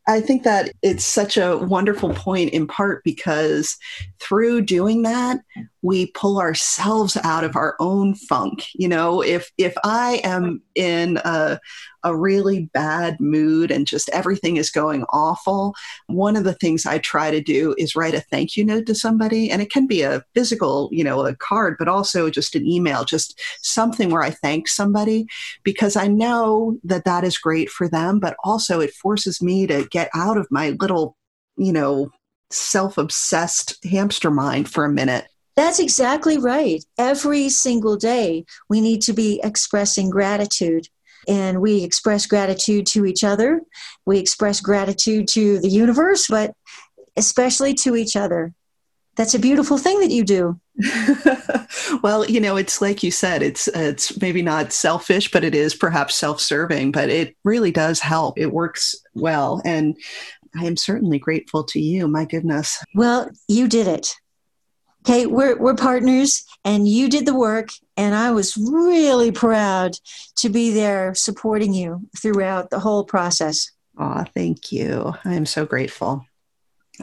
I 0.06 0.22
think 0.22 0.44
that 0.44 0.72
it's 0.80 1.04
such 1.04 1.36
a 1.36 1.58
wonderful 1.58 2.14
point 2.14 2.54
in 2.54 2.66
part 2.66 3.04
because 3.04 3.76
through 4.18 4.62
doing 4.62 5.02
that, 5.02 5.40
we 5.82 6.06
pull 6.12 6.38
ourselves 6.38 7.16
out 7.22 7.44
of 7.44 7.56
our 7.56 7.76
own 7.78 8.14
funk. 8.14 8.66
You 8.74 8.88
know, 8.88 9.22
if 9.22 9.50
if 9.58 9.74
I 9.84 10.20
am 10.24 10.62
in 10.74 11.18
a, 11.24 11.60
a 12.02 12.16
really 12.16 12.68
bad 12.74 13.20
mood 13.20 13.70
and 13.70 13.86
just 13.86 14.08
everything 14.10 14.56
is 14.56 14.70
going 14.70 15.04
awful, 15.10 15.74
one 16.06 16.36
of 16.36 16.44
the 16.44 16.54
things 16.54 16.86
I 16.86 16.98
try 16.98 17.30
to 17.30 17.40
do 17.40 17.74
is 17.78 17.94
write 17.94 18.14
a 18.14 18.20
thank 18.20 18.56
you 18.56 18.64
note 18.64 18.86
to 18.86 18.94
somebody. 18.94 19.50
And 19.50 19.62
it 19.62 19.70
can 19.70 19.86
be 19.86 20.02
a 20.02 20.24
physical, 20.34 20.88
you 20.92 21.04
know, 21.04 21.24
a 21.24 21.36
card, 21.36 21.76
but 21.78 21.88
also 21.88 22.30
just 22.30 22.54
an 22.54 22.66
email, 22.66 23.04
just 23.04 23.40
something 23.62 24.10
where 24.10 24.22
I 24.22 24.30
thank 24.30 24.68
somebody 24.68 25.26
because 25.62 25.96
I 25.96 26.08
know 26.08 26.78
that 26.84 27.04
that 27.04 27.24
is 27.24 27.38
great 27.38 27.70
for 27.70 27.88
them, 27.88 28.18
but 28.18 28.36
also 28.42 28.80
it 28.80 28.92
forces 28.94 29.42
me 29.42 29.66
to 29.66 29.86
get 29.90 30.10
out 30.14 30.36
of 30.36 30.48
my 30.50 30.70
little, 30.80 31.16
you 31.56 31.72
know, 31.72 32.10
self 32.50 32.98
obsessed 32.98 33.76
hamster 33.84 34.30
mind 34.30 34.68
for 34.68 34.84
a 34.84 34.90
minute. 34.90 35.26
That's 35.58 35.80
exactly 35.80 36.38
right. 36.38 36.84
Every 36.98 37.48
single 37.48 37.96
day, 37.96 38.44
we 38.68 38.80
need 38.80 39.02
to 39.02 39.12
be 39.12 39.40
expressing 39.42 40.08
gratitude 40.08 40.86
and 41.26 41.60
we 41.60 41.82
express 41.82 42.26
gratitude 42.26 42.86
to 42.86 43.04
each 43.04 43.24
other. 43.24 43.62
We 44.06 44.20
express 44.20 44.60
gratitude 44.60 45.26
to 45.30 45.58
the 45.58 45.68
universe, 45.68 46.28
but 46.28 46.54
especially 47.16 47.74
to 47.74 47.96
each 47.96 48.14
other. 48.14 48.54
That's 49.16 49.34
a 49.34 49.40
beautiful 49.40 49.78
thing 49.78 49.98
that 49.98 50.12
you 50.12 50.22
do. 50.22 50.60
well, 52.04 52.24
you 52.24 52.38
know, 52.38 52.56
it's 52.56 52.80
like 52.80 53.02
you 53.02 53.10
said, 53.10 53.42
it's 53.42 53.66
it's 53.66 54.20
maybe 54.20 54.42
not 54.42 54.72
selfish, 54.72 55.28
but 55.32 55.42
it 55.42 55.56
is 55.56 55.74
perhaps 55.74 56.14
self-serving, 56.14 56.92
but 56.92 57.08
it 57.08 57.36
really 57.42 57.72
does 57.72 57.98
help. 57.98 58.38
It 58.38 58.52
works 58.52 58.94
well 59.12 59.60
and 59.64 59.96
I 60.56 60.66
am 60.66 60.76
certainly 60.76 61.18
grateful 61.18 61.64
to 61.64 61.80
you. 61.80 62.06
My 62.06 62.26
goodness. 62.26 62.80
Well, 62.94 63.28
you 63.48 63.66
did 63.66 63.88
it. 63.88 64.14
Okay, 65.04 65.26
we're, 65.26 65.56
we're 65.58 65.74
partners 65.74 66.44
and 66.64 66.86
you 66.86 67.08
did 67.08 67.24
the 67.24 67.34
work, 67.34 67.70
and 67.96 68.14
I 68.14 68.30
was 68.32 68.56
really 68.56 69.32
proud 69.32 69.92
to 70.36 70.48
be 70.48 70.72
there 70.72 71.14
supporting 71.14 71.72
you 71.72 72.08
throughout 72.16 72.70
the 72.70 72.80
whole 72.80 73.04
process. 73.04 73.70
Aw, 73.96 74.24
thank 74.34 74.70
you. 74.70 75.14
I 75.24 75.34
am 75.34 75.46
so 75.46 75.64
grateful. 75.64 76.26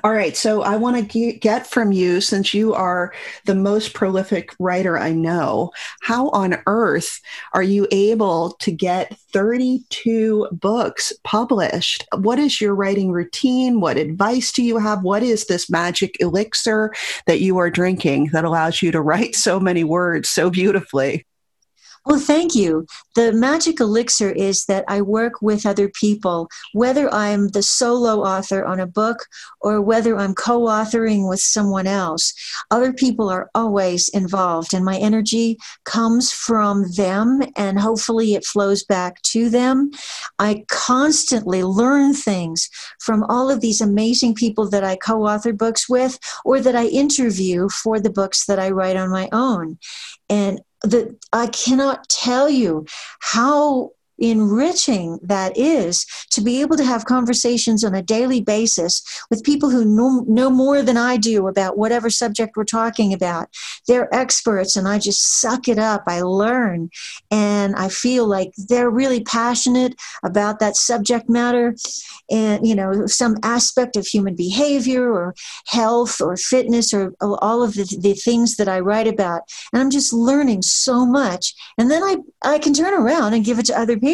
All 0.04 0.12
right. 0.12 0.36
So 0.36 0.62
I 0.62 0.76
want 0.76 1.10
to 1.10 1.34
get 1.34 1.68
from 1.68 1.94
you, 1.94 2.20
since 2.20 2.54
you 2.54 2.74
are 2.74 3.14
the 3.46 3.56
most 3.56 3.94
prolific 3.94 4.54
writer 4.60 4.98
I 4.98 5.14
know, 5.14 5.72
how 6.02 6.30
on 6.30 6.62
earth 6.68 7.22
are 7.54 7.64
you 7.64 7.88
able 7.92 8.52
to 8.60 8.72
get 8.72 9.18
32 9.32 10.50
books 10.52 11.14
published? 11.24 12.06
What 12.18 12.40
is 12.40 12.60
your 12.60 12.76
writing 12.76 13.12
routine? 13.12 13.80
What 13.80 13.96
advice 13.96 14.52
do 14.52 14.64
you 14.64 14.78
have? 14.80 15.02
What 15.02 15.24
is 15.24 15.46
this 15.46 15.70
magic 15.70 16.18
elixir 16.20 16.94
that 17.26 17.40
you 17.40 17.58
are 17.58 17.70
drinking 17.70 18.32
that 18.34 18.44
allows 18.44 18.82
you 18.82 18.92
to 18.92 19.02
write 19.06 19.36
so 19.36 19.62
many 19.62 19.86
words 19.86 20.28
so 20.28 20.50
beautifully? 20.50 21.26
Well, 22.06 22.20
thank 22.20 22.54
you. 22.54 22.86
The 23.16 23.34
magic 23.34 23.80
elixir 23.80 24.30
is 24.30 24.66
that 24.66 24.86
I 24.88 25.02
work 25.02 25.42
with 25.42 25.66
other 25.66 25.90
people, 25.90 26.48
whether 26.74 27.12
I'm 27.12 27.48
the 27.48 27.64
solo 27.64 28.22
author 28.22 28.64
on 28.64 28.80
a 28.80 28.86
book 28.86 29.26
or 29.62 29.82
whether 29.82 30.16
I'm 30.16 30.36
co 30.36 30.62
authoring 30.62 31.28
with 31.28 31.40
someone 31.40 31.88
else. 31.88 32.32
Other 32.70 32.94
people 32.94 33.30
are 33.30 33.50
always 33.56 34.08
involved, 34.10 34.72
and 34.72 34.86
my 34.86 34.98
energy 34.98 35.58
comes 35.84 36.32
from 36.32 36.92
them, 36.92 37.42
and 37.56 37.80
hopefully 37.80 38.36
it 38.36 38.46
flows 38.46 38.84
back 38.84 39.20
to 39.34 39.50
them. 39.50 39.90
I 40.38 40.64
constantly 40.70 41.64
learn 41.64 42.14
things 42.14 42.70
from 43.00 43.24
all 43.24 43.50
of 43.50 43.62
these 43.62 43.82
amazing 43.82 44.36
people 44.36 44.70
that 44.70 44.84
I 44.84 44.96
co 44.96 45.26
author 45.26 45.54
books 45.54 45.90
with 45.90 46.20
or 46.44 46.60
that 46.60 46.76
I 46.76 46.86
interview 46.86 47.68
for 47.70 48.00
the 48.00 48.12
books 48.12 48.46
that 48.46 48.60
I 48.60 48.70
write 48.70 48.96
on 48.96 49.10
my 49.10 49.28
own. 49.32 49.80
And 50.30 50.62
that 50.86 51.18
I 51.34 51.48
cannot 51.48 52.08
tell 52.10 52.50
you 52.50 52.86
how 53.20 53.92
enriching 54.18 55.20
that 55.22 55.58
is 55.58 56.06
to 56.32 56.42
be 56.42 56.62
able 56.62 56.78
to 56.78 56.86
have 56.86 57.06
conversations 57.06 57.84
on 57.84 57.94
a 57.94 58.02
daily 58.02 58.42
basis 58.42 59.04
with 59.30 59.44
people 59.44 59.70
who 59.70 59.84
know, 59.84 60.24
know 60.28 60.50
more 60.50 60.82
than 60.82 60.98
I 60.98 61.18
do 61.18 61.48
about 61.48 61.78
whatever 61.78 62.10
subject 62.10 62.56
we're 62.56 62.64
talking 62.64 63.14
about. 63.14 63.50
They're 63.88 64.14
experts, 64.14 64.76
and 64.76 64.88
I 64.88 65.00
just 65.00 65.40
suck 65.40 65.68
it 65.68 65.78
up. 65.78 66.04
I 66.08 66.22
learn, 66.22 66.90
and 67.30 67.76
I 67.76 67.90
feel 67.90 68.26
like 68.28 68.52
they're 68.70 68.90
really 68.90 69.24
passionate 69.24 69.96
about 70.24 70.60
that 70.60 70.76
subject 70.76 71.30
matter 71.30 71.76
and, 72.32 72.66
you 72.66 72.76
know, 72.76 73.06
some 73.06 73.36
aspect 73.44 73.96
of 73.96 74.08
human 74.08 74.36
behavior 74.36 75.12
or 75.12 75.36
health 75.68 76.22
or 76.22 76.38
fitness 76.38 76.94
or 76.94 77.14
all 77.22 77.62
of 77.62 77.74
the, 77.74 77.84
the 78.02 78.14
things 78.14 78.56
that 78.56 78.68
I 78.68 78.80
write 78.80 79.08
about. 79.08 79.42
And 79.74 79.82
I'm 79.82 79.90
just 79.90 80.14
learning 80.14 80.62
so 80.62 81.06
much. 81.06 81.54
And 81.78 81.92
then 81.92 82.04
I, 82.04 82.18
I 82.44 82.60
can 82.60 82.74
turn 82.74 82.94
around 82.94 83.34
and 83.34 83.46
give 83.46 83.60
it 83.60 83.66
to 83.68 83.78
other 83.78 83.96
people. 83.96 84.05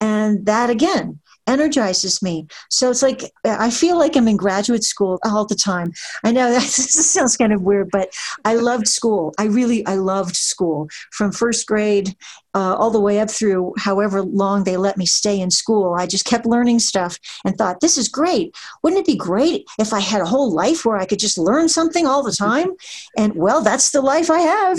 And 0.00 0.46
that 0.46 0.70
again 0.70 1.20
energizes 1.46 2.22
me. 2.22 2.46
So 2.70 2.90
it's 2.90 3.02
like 3.02 3.32
I 3.44 3.70
feel 3.70 3.98
like 3.98 4.16
I'm 4.16 4.28
in 4.28 4.36
graduate 4.36 4.84
school 4.84 5.18
all 5.24 5.44
the 5.44 5.54
time. 5.54 5.92
I 6.24 6.32
know 6.32 6.50
that 6.52 6.62
sounds 6.62 7.36
kind 7.36 7.52
of 7.52 7.62
weird, 7.62 7.90
but 7.90 8.10
I 8.44 8.54
loved 8.54 8.88
school. 8.88 9.34
I 9.38 9.44
really 9.44 9.84
I 9.86 9.94
loved 9.94 10.36
school 10.36 10.88
from 11.10 11.32
first 11.32 11.66
grade 11.66 12.14
uh, 12.54 12.74
all 12.76 12.90
the 12.90 13.00
way 13.00 13.18
up 13.18 13.30
through 13.30 13.72
however 13.78 14.22
long 14.22 14.64
they 14.64 14.76
let 14.76 14.96
me 14.96 15.06
stay 15.06 15.40
in 15.40 15.50
school. 15.50 15.94
I 15.94 16.06
just 16.06 16.24
kept 16.24 16.46
learning 16.46 16.80
stuff 16.80 17.18
and 17.44 17.56
thought, 17.56 17.80
this 17.80 17.96
is 17.96 18.08
great. 18.08 18.54
Wouldn't 18.82 19.00
it 19.00 19.06
be 19.06 19.16
great 19.16 19.66
if 19.78 19.92
I 19.92 20.00
had 20.00 20.20
a 20.20 20.26
whole 20.26 20.52
life 20.52 20.84
where 20.84 20.98
I 20.98 21.06
could 21.06 21.18
just 21.18 21.38
learn 21.38 21.68
something 21.68 22.06
all 22.06 22.22
the 22.22 22.32
time? 22.32 22.72
And 23.16 23.34
well, 23.36 23.62
that's 23.62 23.90
the 23.90 24.02
life 24.02 24.30
I 24.30 24.40
have. 24.40 24.78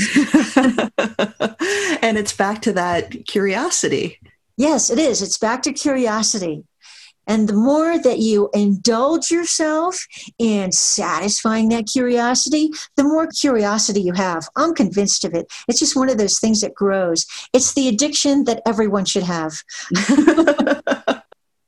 and 2.04 2.18
it's 2.18 2.34
back 2.34 2.62
to 2.64 2.74
that 2.74 3.26
curiosity. 3.26 4.20
Yes, 4.58 4.90
it 4.90 5.00
is. 5.00 5.22
It's 5.22 5.38
back 5.38 5.64
to 5.64 5.74
curiosity. 5.74 6.64
And 7.26 7.48
the 7.48 7.54
more 7.54 7.98
that 7.98 8.20
you 8.20 8.50
indulge 8.54 9.32
yourself 9.32 10.06
in 10.38 10.72
satisfying 10.72 11.70
that 11.70 11.88
curiosity, 11.88 12.70
the 12.96 13.04
more 13.04 13.28
curiosity 13.28 14.02
you 14.02 14.14
have. 14.14 14.48
I'm 14.56 14.74
convinced 14.74 15.24
of 15.24 15.34
it. 15.34 15.52
It's 15.68 15.80
just 15.80 15.96
one 15.96 16.10
of 16.10 16.18
those 16.18 16.40
things 16.40 16.62
that 16.62 16.74
grows. 16.74 17.26
It's 17.54 17.74
the 17.74 17.88
addiction 17.88 18.44
that 18.46 18.62
everyone 18.66 19.06
should 19.06 19.24
have. 19.24 19.54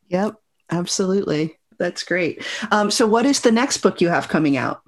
yep, 0.09 0.35
absolutely. 0.69 1.57
That's 1.77 2.03
great. 2.03 2.45
Um, 2.71 2.91
so, 2.91 3.05
what 3.07 3.25
is 3.25 3.41
the 3.41 3.51
next 3.51 3.77
book 3.77 4.01
you 4.01 4.09
have 4.09 4.27
coming 4.27 4.57
out? 4.57 4.81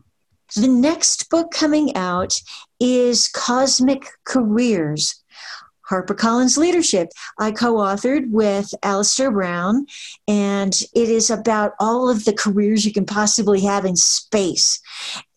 The 0.55 0.67
next 0.67 1.29
book 1.29 1.51
coming 1.51 1.95
out 1.95 2.33
is 2.79 3.27
Cosmic 3.27 4.05
Careers 4.23 5.21
HarperCollins 5.89 6.57
Leadership. 6.57 7.09
I 7.39 7.51
co 7.51 7.75
authored 7.75 8.29
with 8.29 8.73
Alistair 8.83 9.31
Brown, 9.31 9.85
and 10.27 10.73
it 10.93 11.09
is 11.09 11.29
about 11.29 11.73
all 11.79 12.09
of 12.09 12.25
the 12.25 12.33
careers 12.33 12.85
you 12.85 12.93
can 12.93 13.05
possibly 13.05 13.61
have 13.61 13.85
in 13.85 13.95
space 13.95 14.81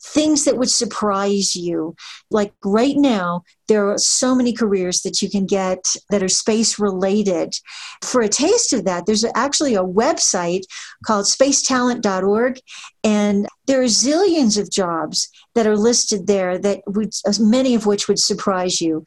things 0.03 0.45
that 0.45 0.57
would 0.57 0.71
surprise 0.71 1.55
you. 1.55 1.95
Like 2.31 2.53
right 2.65 2.97
now, 2.97 3.45
there 3.71 3.89
are 3.89 3.99
so 3.99 4.35
many 4.35 4.53
careers 4.53 5.03
that 5.03 5.23
you 5.23 5.31
can 5.31 5.47
get 5.47 5.85
that 6.11 6.25
are 6.25 6.29
space 6.29 6.79
related. 6.79 7.55
For 8.03 8.21
a 8.21 8.29
taste 8.29 8.73
of 8.73 8.85
that, 8.85 9.07
there's 9.07 9.25
actually 9.37 9.77
a 9.77 9.85
website 9.85 10.63
called 11.07 11.27
spacetalent.org, 11.27 12.59
and 13.05 13.47
there 13.69 13.81
are 13.81 13.85
zillions 13.85 14.61
of 14.61 14.73
jobs 14.73 15.29
that 15.55 15.67
are 15.67 15.77
listed 15.77 16.27
there 16.27 16.59
that 16.59 16.81
would, 16.89 17.13
many 17.39 17.77
of 17.77 17.87
which 17.87 18.09
would 18.09 18.19
surprise 18.19 18.81
you. 18.81 19.05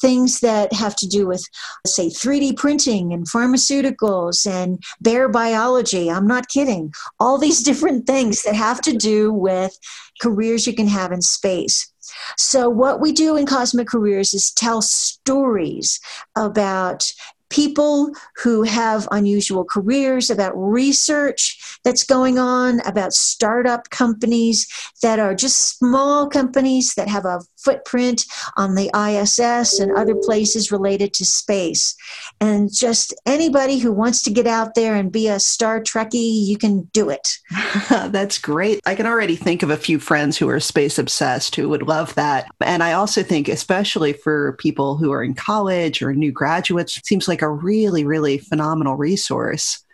Things 0.00 0.40
that 0.40 0.72
have 0.72 0.96
to 0.96 1.06
do 1.06 1.26
with, 1.26 1.44
say, 1.86 2.08
3D 2.08 2.56
printing 2.56 3.12
and 3.12 3.28
pharmaceuticals 3.28 4.46
and 4.46 4.82
bear 5.02 5.28
biology. 5.28 6.10
I'm 6.10 6.26
not 6.26 6.48
kidding. 6.48 6.92
All 7.18 7.36
these 7.36 7.62
different 7.70 8.06
things 8.06 8.42
that 8.44 8.54
have 8.54 8.80
to 8.82 8.96
do 8.96 9.30
with 9.30 9.78
careers 10.20 10.66
you 10.66 10.74
can 10.74 10.88
have 10.88 11.12
in 11.12 11.22
space. 11.22 11.90
So, 12.36 12.68
what 12.68 13.00
we 13.00 13.12
do 13.12 13.36
in 13.36 13.46
Cosmic 13.46 13.88
Careers 13.88 14.34
is 14.34 14.50
tell 14.52 14.82
stories 14.82 16.00
about 16.36 17.12
people 17.50 18.12
who 18.36 18.62
have 18.62 19.08
unusual 19.10 19.64
careers, 19.64 20.30
about 20.30 20.52
research 20.54 21.78
that's 21.84 22.04
going 22.04 22.38
on, 22.38 22.80
about 22.86 23.12
startup 23.12 23.90
companies 23.90 24.66
that 25.02 25.18
are 25.18 25.34
just 25.34 25.76
small 25.78 26.28
companies 26.28 26.94
that 26.94 27.08
have 27.08 27.24
a 27.24 27.40
footprint 27.62 28.24
on 28.56 28.74
the 28.74 28.90
ISS 28.94 29.78
and 29.78 29.96
other 29.96 30.14
places 30.14 30.72
related 30.72 31.12
to 31.14 31.24
space. 31.24 31.94
And 32.40 32.72
just 32.72 33.14
anybody 33.26 33.78
who 33.78 33.92
wants 33.92 34.22
to 34.22 34.30
get 34.30 34.46
out 34.46 34.74
there 34.74 34.94
and 34.94 35.12
be 35.12 35.28
a 35.28 35.40
Star 35.40 35.80
Trekkie, 35.80 36.46
you 36.46 36.56
can 36.56 36.82
do 36.92 37.10
it. 37.10 37.28
That's 37.90 38.38
great. 38.38 38.80
I 38.86 38.94
can 38.94 39.06
already 39.06 39.36
think 39.36 39.62
of 39.62 39.70
a 39.70 39.76
few 39.76 39.98
friends 39.98 40.36
who 40.38 40.48
are 40.48 40.60
space 40.60 40.98
obsessed 40.98 41.56
who 41.56 41.68
would 41.68 41.82
love 41.82 42.14
that. 42.14 42.50
And 42.60 42.82
I 42.82 42.92
also 42.92 43.22
think, 43.22 43.48
especially 43.48 44.12
for 44.12 44.54
people 44.54 44.96
who 44.96 45.12
are 45.12 45.22
in 45.22 45.34
college 45.34 46.02
or 46.02 46.14
new 46.14 46.32
graduates, 46.32 46.96
it 46.96 47.06
seems 47.06 47.28
like 47.28 47.42
a 47.42 47.50
really, 47.50 48.04
really 48.04 48.38
phenomenal 48.38 48.96
resource. 48.96 49.84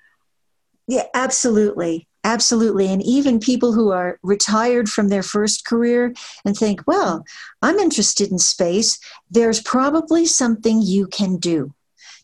Yeah, 0.88 1.04
absolutely. 1.14 2.06
Absolutely. 2.26 2.92
And 2.92 3.04
even 3.04 3.38
people 3.38 3.72
who 3.72 3.92
are 3.92 4.18
retired 4.24 4.88
from 4.88 5.10
their 5.10 5.22
first 5.22 5.64
career 5.64 6.12
and 6.44 6.56
think, 6.56 6.84
well, 6.84 7.24
I'm 7.62 7.78
interested 7.78 8.32
in 8.32 8.40
space, 8.40 8.98
there's 9.30 9.62
probably 9.62 10.26
something 10.26 10.82
you 10.82 11.06
can 11.06 11.36
do 11.36 11.72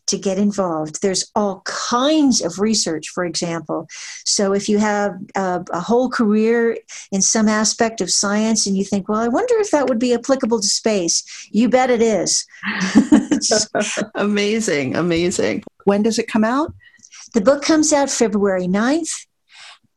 to 0.07 0.17
get 0.17 0.37
involved. 0.37 1.01
There's 1.01 1.31
all 1.35 1.61
kinds 1.63 2.41
of 2.41 2.59
research, 2.59 3.07
for 3.07 3.23
example. 3.23 3.87
So 4.25 4.51
if 4.51 4.67
you 4.67 4.77
have 4.79 5.15
a, 5.35 5.63
a, 5.71 5.79
whole 5.79 6.09
career 6.09 6.77
in 7.13 7.21
some 7.21 7.47
aspect 7.47 8.01
of 8.01 8.11
science 8.11 8.67
and 8.67 8.75
you 8.75 8.83
think, 8.83 9.07
well, 9.07 9.21
I 9.21 9.29
wonder 9.29 9.55
if 9.59 9.71
that 9.71 9.87
would 9.87 9.99
be 9.99 10.13
applicable 10.13 10.59
to 10.59 10.67
space, 10.67 11.23
you 11.49 11.69
bet 11.69 11.89
it 11.89 12.01
is. 12.01 12.45
amazing, 14.15 14.97
amazing. 14.97 15.63
When 15.85 16.03
does 16.03 16.19
it 16.19 16.27
come 16.27 16.43
out? 16.43 16.73
The 17.33 17.39
book 17.39 17.63
comes 17.63 17.93
out 17.93 18.09
February 18.09 18.67
9th 18.67 19.25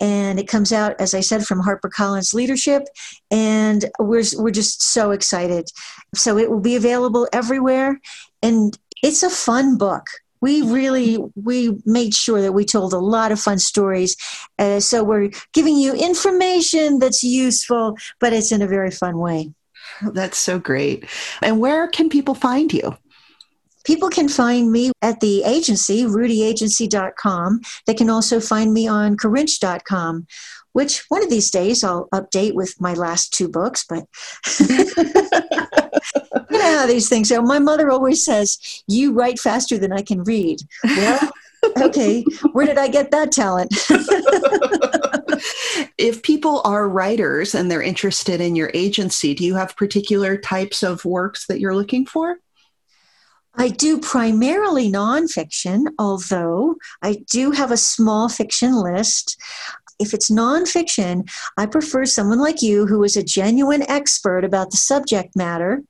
and 0.01 0.39
it 0.39 0.49
comes 0.49 0.73
out 0.73 0.95
as 1.01 1.15
i 1.15 1.21
said 1.21 1.45
from 1.45 1.63
harpercollins 1.63 2.35
leadership 2.35 2.87
and 3.31 3.87
we're, 3.99 4.23
we're 4.37 4.51
just 4.51 4.83
so 4.83 5.11
excited. 5.11 5.69
So 6.15 6.39
it 6.39 6.51
will 6.51 6.61
be 6.61 6.77
available 6.77 7.29
everywhere 7.33 8.01
and 8.43 8.77
it's 9.03 9.23
a 9.23 9.31
fun 9.31 9.77
book. 9.77 10.05
We 10.41 10.63
really 10.63 11.19
we 11.35 11.79
made 11.87 12.15
sure 12.15 12.43
that 12.43 12.53
we 12.53 12.65
told 12.65 12.93
a 12.93 12.99
lot 12.99 13.33
of 13.33 13.41
fun 13.41 13.59
stories 13.59 14.17
uh, 14.59 14.81
so 14.81 15.03
we're 15.03 15.31
giving 15.55 15.77
you 15.77 15.95
information 15.95 16.99
that's 16.99 17.25
useful 17.25 17.97
but 18.21 18.33
it's 18.33 18.53
in 18.53 18.63
a 18.63 18.67
very 18.67 18.91
fun 18.91 19.19
way. 19.19 19.53
That's 20.13 20.39
so 20.39 20.59
great. 20.59 21.09
And 21.43 21.59
where 21.59 21.89
can 21.89 22.11
people 22.11 22.35
find 22.35 22.73
you 22.73 22.97
People 23.87 24.11
can 24.11 24.29
find 24.29 24.73
me 24.73 24.91
at 25.01 25.21
the 25.21 25.45
agency, 25.45 26.03
rudyagency.com. 26.03 27.61
They 27.87 27.95
can 27.95 28.11
also 28.11 28.41
find 28.41 28.75
me 28.75 28.89
on 28.89 29.17
Karinch.com, 29.17 30.27
which 30.73 31.05
one 31.09 31.23
of 31.23 31.31
these 31.31 31.53
days 31.53 31.85
I'll 31.85 32.09
update 32.13 32.55
with 32.55 32.75
my 32.81 32.95
last 32.95 33.33
two 33.33 33.49
books, 33.49 33.85
but 33.89 34.05
you 34.59 34.87
know 36.51 36.79
how 36.79 36.87
these 36.87 37.09
things 37.09 37.31
are. 37.31 37.43
My 37.43 37.61
mother 37.61 37.89
always 37.89 38.25
says, 38.25 38.59
You 38.89 39.13
write 39.13 39.39
faster 39.39 39.79
than 39.79 39.93
I 39.93 40.03
can 40.03 40.25
read. 40.25 40.59
Well, 40.83 41.31
okay, 41.81 42.25
where 42.53 42.67
did 42.67 42.79
I 42.79 42.89
get 42.89 43.13
that 43.13 43.31
talent? 43.31 43.73
if 45.97 46.25
people 46.25 46.61
are 46.65 46.89
writers 46.89 47.55
and 47.55 47.71
they're 47.71 47.83
interested 47.83 48.41
in 48.41 48.57
your 48.57 48.73
agency, 48.75 49.33
do 49.33 49.45
you 49.45 49.55
have 49.55 49.77
particular 49.77 50.37
types 50.37 50.83
of 50.83 51.05
works 51.05 51.47
that 51.47 51.61
you're 51.61 51.77
looking 51.77 52.05
for? 52.05 52.39
I 53.59 53.69
do 53.69 53.99
primarily 53.99 54.91
nonfiction, 54.91 55.87
although 55.99 56.77
I 57.03 57.25
do 57.31 57.53
have 57.53 57.71
a 57.71 57.77
small 57.77 58.29
fiction 58.29 58.75
list. 58.75 59.41
If 59.99 60.13
it's 60.13 60.31
nonfiction, 60.31 61.29
I 61.57 61.67
prefer 61.67 62.05
someone 62.05 62.39
like 62.39 62.61
you 62.61 62.87
who 62.87 63.03
is 63.03 63.17
a 63.17 63.23
genuine 63.23 63.89
expert 63.89 64.45
about 64.45 64.71
the 64.71 64.77
subject 64.77 65.35
matter 65.35 65.83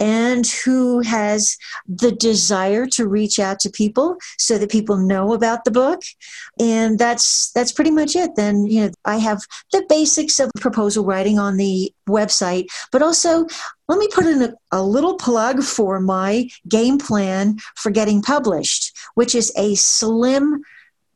and 0.00 0.46
who 0.64 1.00
has 1.00 1.56
the 1.86 2.12
desire 2.12 2.86
to 2.86 3.06
reach 3.06 3.38
out 3.38 3.60
to 3.60 3.70
people 3.70 4.16
so 4.38 4.58
that 4.58 4.70
people 4.70 4.96
know 4.96 5.32
about 5.32 5.64
the 5.64 5.70
book. 5.70 6.02
And 6.60 6.98
that's 6.98 7.50
that's 7.52 7.72
pretty 7.72 7.90
much 7.90 8.16
it. 8.16 8.36
Then 8.36 8.66
you 8.66 8.82
know 8.82 8.90
i 9.04 9.16
have 9.16 9.40
the 9.72 9.84
basics 9.88 10.38
of 10.38 10.50
proposal 10.60 11.04
writing 11.04 11.38
on 11.38 11.56
the 11.56 11.92
website 12.08 12.66
but 12.92 13.02
also 13.02 13.46
let 13.88 13.98
me 13.98 14.08
put 14.12 14.26
in 14.26 14.42
a, 14.42 14.52
a 14.72 14.82
little 14.82 15.16
plug 15.16 15.62
for 15.62 16.00
my 16.00 16.48
game 16.68 16.98
plan 16.98 17.56
for 17.76 17.90
getting 17.90 18.22
published 18.22 18.96
which 19.14 19.34
is 19.34 19.52
a 19.56 19.74
slim 19.74 20.62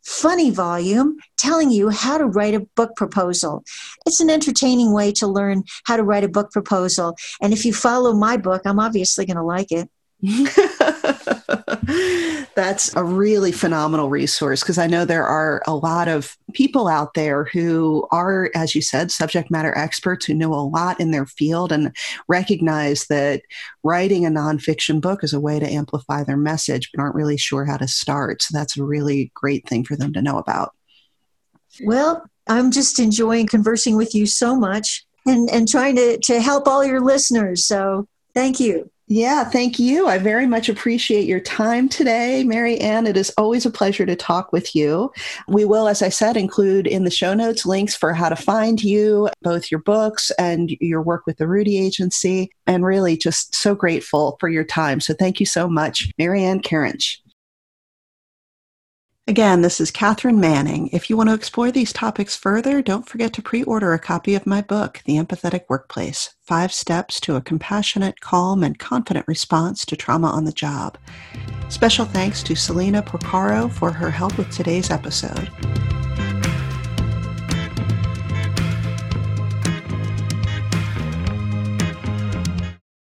funny 0.04 0.50
volume 0.50 1.16
telling 1.36 1.70
you 1.70 1.90
how 1.90 2.18
to 2.18 2.26
write 2.26 2.54
a 2.54 2.66
book 2.76 2.96
proposal. 2.96 3.64
It's 4.06 4.20
an 4.20 4.30
entertaining 4.30 4.92
way 4.92 5.12
to 5.12 5.26
learn 5.26 5.64
how 5.84 5.96
to 5.96 6.02
write 6.02 6.24
a 6.24 6.28
book 6.28 6.50
proposal. 6.50 7.16
And 7.40 7.52
if 7.52 7.64
you 7.64 7.72
follow 7.72 8.12
my 8.12 8.36
book, 8.36 8.62
I'm 8.64 8.80
obviously 8.80 9.26
going 9.26 9.36
to 9.36 9.42
like 9.42 9.68
it. 9.70 9.88
That's 12.54 12.94
a 12.94 13.04
really 13.04 13.52
phenomenal 13.52 14.10
resource 14.10 14.62
because 14.62 14.78
I 14.78 14.86
know 14.86 15.04
there 15.04 15.26
are 15.26 15.62
a 15.66 15.74
lot 15.74 16.08
of 16.08 16.36
people 16.52 16.88
out 16.88 17.14
there 17.14 17.44
who 17.44 18.06
are, 18.10 18.50
as 18.54 18.74
you 18.74 18.82
said, 18.82 19.10
subject 19.10 19.50
matter 19.50 19.76
experts 19.76 20.26
who 20.26 20.34
know 20.34 20.52
a 20.52 20.56
lot 20.56 21.00
in 21.00 21.10
their 21.10 21.26
field 21.26 21.72
and 21.72 21.96
recognize 22.28 23.06
that 23.06 23.42
writing 23.82 24.26
a 24.26 24.30
nonfiction 24.30 25.00
book 25.00 25.24
is 25.24 25.32
a 25.32 25.40
way 25.40 25.58
to 25.58 25.70
amplify 25.70 26.22
their 26.22 26.36
message, 26.36 26.90
but 26.92 27.00
aren't 27.00 27.14
really 27.14 27.38
sure 27.38 27.64
how 27.64 27.76
to 27.76 27.88
start. 27.88 28.42
So 28.42 28.56
that's 28.56 28.76
a 28.76 28.84
really 28.84 29.32
great 29.34 29.66
thing 29.66 29.84
for 29.84 29.96
them 29.96 30.12
to 30.12 30.22
know 30.22 30.38
about. 30.38 30.74
Well, 31.82 32.24
I'm 32.46 32.70
just 32.70 32.98
enjoying 32.98 33.46
conversing 33.46 33.96
with 33.96 34.14
you 34.14 34.26
so 34.26 34.56
much 34.56 35.06
and, 35.26 35.48
and 35.50 35.68
trying 35.68 35.96
to, 35.96 36.18
to 36.18 36.40
help 36.40 36.66
all 36.66 36.84
your 36.84 37.00
listeners. 37.00 37.64
So 37.64 38.06
thank 38.34 38.60
you. 38.60 38.90
Yeah, 39.10 39.44
thank 39.44 39.78
you. 39.78 40.06
I 40.06 40.18
very 40.18 40.46
much 40.46 40.68
appreciate 40.68 41.26
your 41.26 41.40
time 41.40 41.88
today, 41.88 42.44
Maryann. 42.46 43.08
It 43.08 43.16
is 43.16 43.32
always 43.38 43.64
a 43.64 43.70
pleasure 43.70 44.04
to 44.04 44.14
talk 44.14 44.52
with 44.52 44.76
you. 44.76 45.10
We 45.48 45.64
will, 45.64 45.88
as 45.88 46.02
I 46.02 46.10
said, 46.10 46.36
include 46.36 46.86
in 46.86 47.04
the 47.04 47.10
show 47.10 47.32
notes 47.32 47.64
links 47.64 47.96
for 47.96 48.12
how 48.12 48.28
to 48.28 48.36
find 48.36 48.84
you, 48.84 49.30
both 49.40 49.70
your 49.70 49.80
books 49.80 50.30
and 50.32 50.70
your 50.80 51.00
work 51.00 51.24
with 51.24 51.38
the 51.38 51.48
Rudy 51.48 51.78
Agency, 51.78 52.50
and 52.66 52.84
really 52.84 53.16
just 53.16 53.54
so 53.54 53.74
grateful 53.74 54.36
for 54.40 54.50
your 54.50 54.64
time. 54.64 55.00
So 55.00 55.14
thank 55.14 55.40
you 55.40 55.46
so 55.46 55.70
much, 55.70 56.12
Maryann 56.20 56.60
Karinch. 56.60 57.16
Again, 59.28 59.60
this 59.60 59.78
is 59.78 59.90
Katharine 59.90 60.40
Manning. 60.40 60.88
If 60.90 61.10
you 61.10 61.16
want 61.18 61.28
to 61.28 61.34
explore 61.34 61.70
these 61.70 61.92
topics 61.92 62.34
further, 62.34 62.80
don't 62.80 63.06
forget 63.06 63.34
to 63.34 63.42
pre 63.42 63.62
order 63.62 63.92
a 63.92 63.98
copy 63.98 64.34
of 64.34 64.46
my 64.46 64.62
book, 64.62 65.02
The 65.04 65.16
Empathetic 65.16 65.64
Workplace 65.68 66.34
Five 66.40 66.72
Steps 66.72 67.20
to 67.20 67.36
a 67.36 67.42
Compassionate, 67.42 68.20
Calm, 68.20 68.64
and 68.64 68.78
Confident 68.78 69.28
Response 69.28 69.84
to 69.84 69.96
Trauma 69.96 70.28
on 70.28 70.44
the 70.44 70.50
Job. 70.50 70.96
Special 71.68 72.06
thanks 72.06 72.42
to 72.44 72.56
Selena 72.56 73.02
Porcaro 73.02 73.70
for 73.70 73.92
her 73.92 74.10
help 74.10 74.38
with 74.38 74.50
today's 74.50 74.90
episode. 74.90 75.50